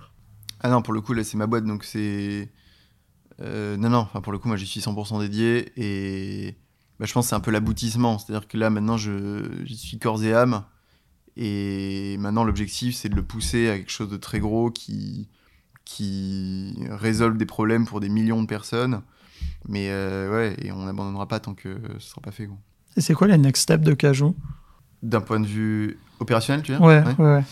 [0.61, 2.49] Ah non, pour le coup, là, c'est ma boîte, donc c'est...
[3.41, 6.57] non, non, enfin, pour le coup, moi, j'y suis 100% dédié et
[6.99, 8.19] bah, je pense que c'est un peu l'aboutissement.
[8.19, 10.65] C'est-à-dire que là, maintenant, j'y suis corps et âme.
[11.37, 15.29] Et maintenant, l'objectif, c'est de le pousser à quelque chose de très gros qui,
[15.85, 19.03] qui résolve des problèmes pour des millions de personnes.
[19.68, 22.49] Mais euh, ouais, et on n'abandonnera pas tant que ce sera pas fait.
[22.97, 24.35] Et c'est quoi les next steps de Cajou
[25.03, 27.24] D'un point de vue opérationnel, tu veux Ouais, ouais.
[27.24, 27.45] ouais.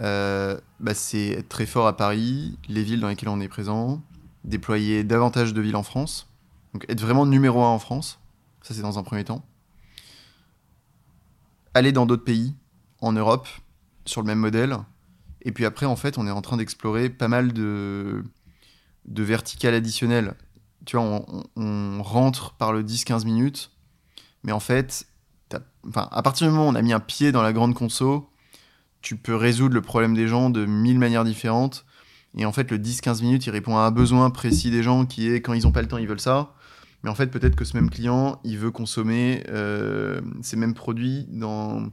[0.00, 4.02] Euh, bah, c'est être très fort à Paris, les villes dans lesquelles on est présent,
[4.44, 6.28] déployer davantage de villes en France,
[6.74, 8.18] donc être vraiment numéro un en France.
[8.62, 9.44] Ça, c'est dans un premier temps.
[11.74, 12.54] Aller dans d'autres pays,
[13.00, 13.46] en Europe,
[14.04, 14.76] sur le même modèle.
[15.46, 18.24] Et puis après, en fait, on est en train d'explorer pas mal de,
[19.06, 20.34] de verticales additionnelles.
[20.84, 21.24] Tu vois,
[21.56, 23.70] on, rentre par le 10-15 minutes,
[24.42, 25.06] mais en fait,
[25.88, 28.28] enfin, à partir du moment où on a mis un pied dans la grande conso,
[29.02, 31.86] tu peux résoudre le problème des gens de mille manières différentes.
[32.36, 35.28] Et en fait, le 10-15 minutes, il répond à un besoin précis des gens qui
[35.30, 36.54] est quand ils n'ont pas le temps, ils veulent ça.
[37.04, 41.28] Mais en fait, peut-être que ce même client, il veut consommer euh, ces mêmes produits
[41.30, 41.88] dans.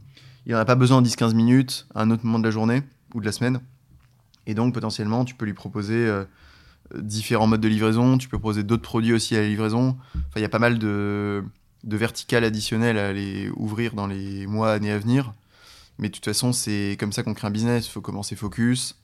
[0.47, 2.81] Il n'en a pas besoin en 10-15 minutes à un autre moment de la journée
[3.13, 3.59] ou de la semaine.
[4.45, 6.25] Et donc, potentiellement, tu peux lui proposer euh,
[6.95, 8.17] différents modes de livraison.
[8.17, 9.97] Tu peux proposer d'autres produits aussi à la livraison.
[10.15, 11.43] Enfin, il y a pas mal de,
[11.83, 15.33] de verticales additionnelles à aller ouvrir dans les mois, années à venir.
[15.99, 17.87] Mais de toute façon, c'est comme ça qu'on crée un business.
[17.87, 18.99] Il faut commencer focus.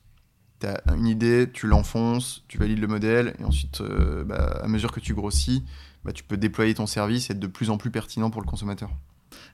[0.59, 4.67] Tu as une idée, tu l'enfonces, tu valides le modèle, et ensuite, euh, bah, à
[4.67, 5.63] mesure que tu grossis,
[6.03, 8.47] bah, tu peux déployer ton service et être de plus en plus pertinent pour le
[8.47, 8.89] consommateur.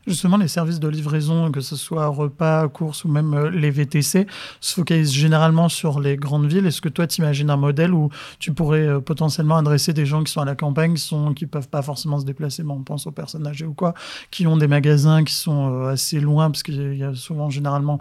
[0.07, 4.27] Justement, les services de livraison, que ce soit repas, courses ou même euh, les VTC,
[4.61, 6.65] se focalisent généralement sur les grandes villes.
[6.67, 8.09] Est-ce que toi, tu imagines un modèle où
[8.39, 11.69] tu pourrais euh, potentiellement adresser des gens qui sont à la campagne, qui ne peuvent
[11.69, 13.93] pas forcément se déplacer, mais on pense aux personnes âgées ou quoi,
[14.29, 17.99] qui ont des magasins qui sont euh, assez loin, parce qu'il y a souvent généralement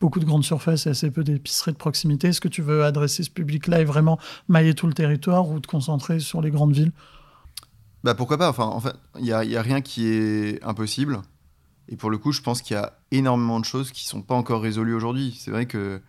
[0.00, 2.28] beaucoup de grandes surfaces et assez peu d'épiceries de proximité.
[2.28, 4.18] Est-ce que tu veux adresser ce public-là et vraiment
[4.48, 6.92] mailler tout le territoire ou te concentrer sur les grandes villes?
[8.06, 11.22] Bah pourquoi pas, enfin, en fait, il n'y a, a, rien qui est impossible.
[11.88, 14.36] Et pour le coup, je pense qu'il y a énormément de choses qui sont pas
[14.36, 15.36] encore résolues aujourd'hui.
[15.36, 16.00] C'est vrai que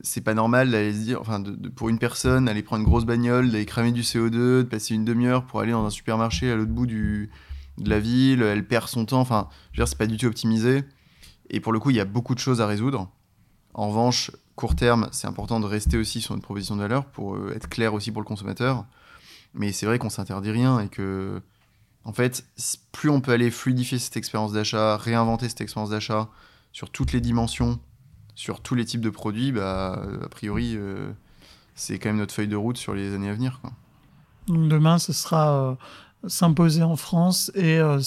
[0.00, 1.40] c'est pas normal d'aller se dire, enfin,
[1.76, 5.04] pour une personne, aller prendre une grosse bagnole, d'aller cramer du CO2, de passer une
[5.04, 7.28] demi-heure pour aller dans un supermarché à l'autre bout de
[7.78, 9.20] la ville, elle perd son temps.
[9.20, 10.82] Enfin, je veux dire, c'est pas du tout optimisé.
[11.48, 13.08] Et pour le coup, il y a beaucoup de choses à résoudre.
[13.72, 17.36] En revanche, court terme, c'est important de rester aussi sur une proposition de valeur pour
[17.36, 18.84] euh, être clair aussi pour le consommateur.
[19.54, 21.40] Mais c'est vrai qu'on s'interdit rien et que,
[22.04, 22.44] en fait,
[22.92, 26.28] plus on peut aller fluidifier cette expérience d'achat, réinventer cette expérience d'achat
[26.72, 27.78] sur toutes les dimensions,
[28.34, 31.10] sur tous les types de produits, bah, a priori, euh,
[31.74, 33.60] c'est quand même notre feuille de route sur les années à venir.
[34.48, 35.74] Donc demain, ce sera euh,
[36.26, 38.00] s'imposer en France et euh,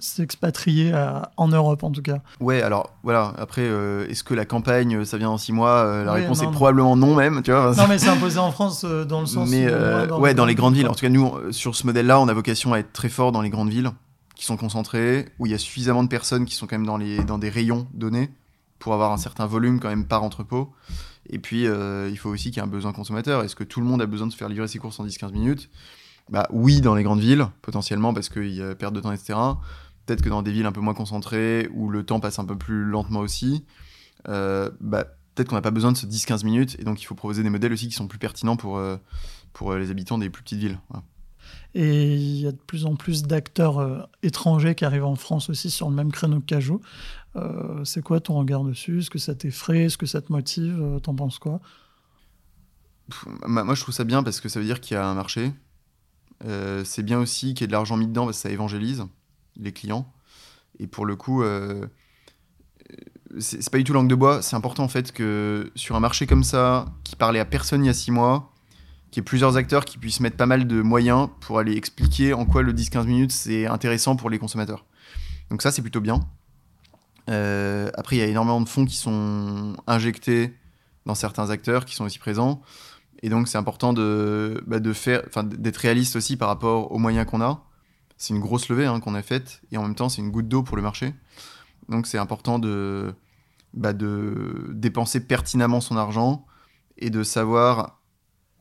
[0.00, 0.92] s'expatrier
[1.36, 2.18] en Europe en tout cas.
[2.40, 6.04] Ouais, alors voilà, après, euh, est-ce que la campagne, ça vient en six mois euh,
[6.04, 7.74] La réponse est probablement non même, tu vois.
[7.76, 9.48] Non mais s'imposer en France dans le sens...
[9.50, 9.66] Mais
[10.12, 10.88] ouais, dans les grandes villes.
[10.88, 13.42] En tout cas, nous, sur ce modèle-là, on a vocation à être très fort dans
[13.42, 13.90] les grandes villes
[14.34, 16.96] qui sont concentrées, où il y a suffisamment de personnes qui sont quand même dans,
[16.96, 18.30] les, dans des rayons donnés
[18.78, 20.72] pour avoir un certain volume quand même par entrepôt.
[21.28, 23.44] Et puis, il faut aussi qu'il y ait un besoin consommateur.
[23.44, 25.32] Est-ce que tout le monde a besoin de se faire livrer ses courses en 10-15
[25.32, 25.70] minutes?
[26.30, 29.38] Bah, Oui, dans les grandes villes, potentiellement, parce qu'il y a perte de temps, etc.
[30.06, 32.56] Peut-être que dans des villes un peu moins concentrées, où le temps passe un peu
[32.56, 33.64] plus lentement aussi,
[34.24, 35.04] bah,
[35.34, 36.76] peut-être qu'on n'a pas besoin de ce 10-15 minutes.
[36.78, 38.80] Et donc, il faut proposer des modèles aussi qui sont plus pertinents pour,
[39.52, 40.78] pour les habitants des plus petites villes.
[41.74, 45.50] Et il y a de plus en plus d'acteurs euh, étrangers qui arrivent en France
[45.50, 46.80] aussi sur le même créneau que Cajou.
[47.36, 48.98] Euh, c'est quoi ton regard dessus?
[48.98, 49.84] Est-ce que ça t'effraie?
[49.84, 50.80] Est-ce que ça te motive?
[50.80, 51.60] Euh, T'en penses quoi?
[53.46, 55.52] Moi, je trouve ça bien parce que ça veut dire qu'il y a un marché.
[56.84, 59.04] C'est bien aussi qu'il y ait de l'argent mis dedans parce que ça évangélise
[59.56, 60.10] les clients.
[60.78, 61.42] Et pour le coup,
[63.38, 64.42] c'est pas du tout langue de bois.
[64.42, 67.86] C'est important en fait que sur un marché comme ça, qui parlait à personne il
[67.86, 68.52] y a six mois,
[69.10, 72.32] qu'il y ait plusieurs acteurs qui puissent mettre pas mal de moyens pour aller expliquer
[72.32, 74.84] en quoi le 10-15 minutes c'est intéressant pour les consommateurs.
[75.50, 76.20] Donc ça c'est plutôt bien.
[77.28, 80.54] Euh, après il y a énormément de fonds qui sont injectés
[81.06, 82.62] dans certains acteurs qui sont aussi présents.
[83.22, 87.64] Et donc c'est important de, bah, d'être réaliste aussi par rapport aux moyens qu'on a.
[88.16, 90.48] C'est une grosse levée hein, qu'on a faite et en même temps c'est une goutte
[90.48, 91.14] d'eau pour le marché.
[91.88, 93.14] Donc c'est important de,
[93.74, 96.46] bah, de dépenser pertinemment son argent
[96.98, 98.00] et de savoir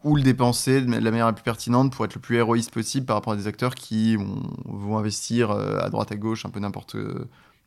[0.03, 3.05] ou le dépenser de la manière la plus pertinente pour être le plus héroïste possible
[3.05, 6.59] par rapport à des acteurs qui vont, investir euh, à droite à gauche un peu
[6.59, 6.95] n'importe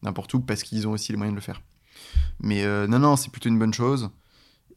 [0.02, 1.62] n'importe où parce qu'ils ont aussi les moyens de le faire.
[2.40, 4.10] Mais euh, non, non, c'est plutôt une bonne chose.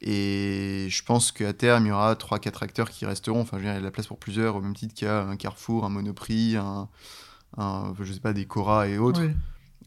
[0.00, 3.40] Et je pense qu'à terme, il y aura 3-4 acteurs qui resteront.
[3.40, 4.94] Enfin, je veux dire, il y a de la place pour plusieurs, au même titre
[4.94, 6.88] qu'il y a un Carrefour, un Monoprix, un,
[8.00, 9.22] je sais pas, des Cora et autres.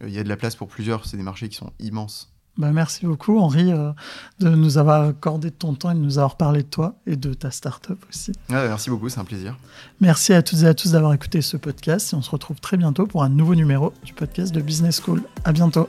[0.02, 1.06] Il y a de la place pour plusieurs.
[1.06, 2.32] C'est des marchés qui sont immenses.
[2.60, 3.94] Bah, merci beaucoup, Henri, euh,
[4.40, 7.34] de nous avoir accordé ton temps et de nous avoir parlé de toi et de
[7.34, 8.34] ta start-up aussi.
[8.50, 9.58] merci beaucoup, c'est un plaisir.
[10.02, 12.76] Merci à toutes et à tous d'avoir écouté ce podcast et on se retrouve très
[12.76, 15.24] bientôt pour un nouveau numéro du podcast de Business School.
[15.46, 15.88] À bientôt.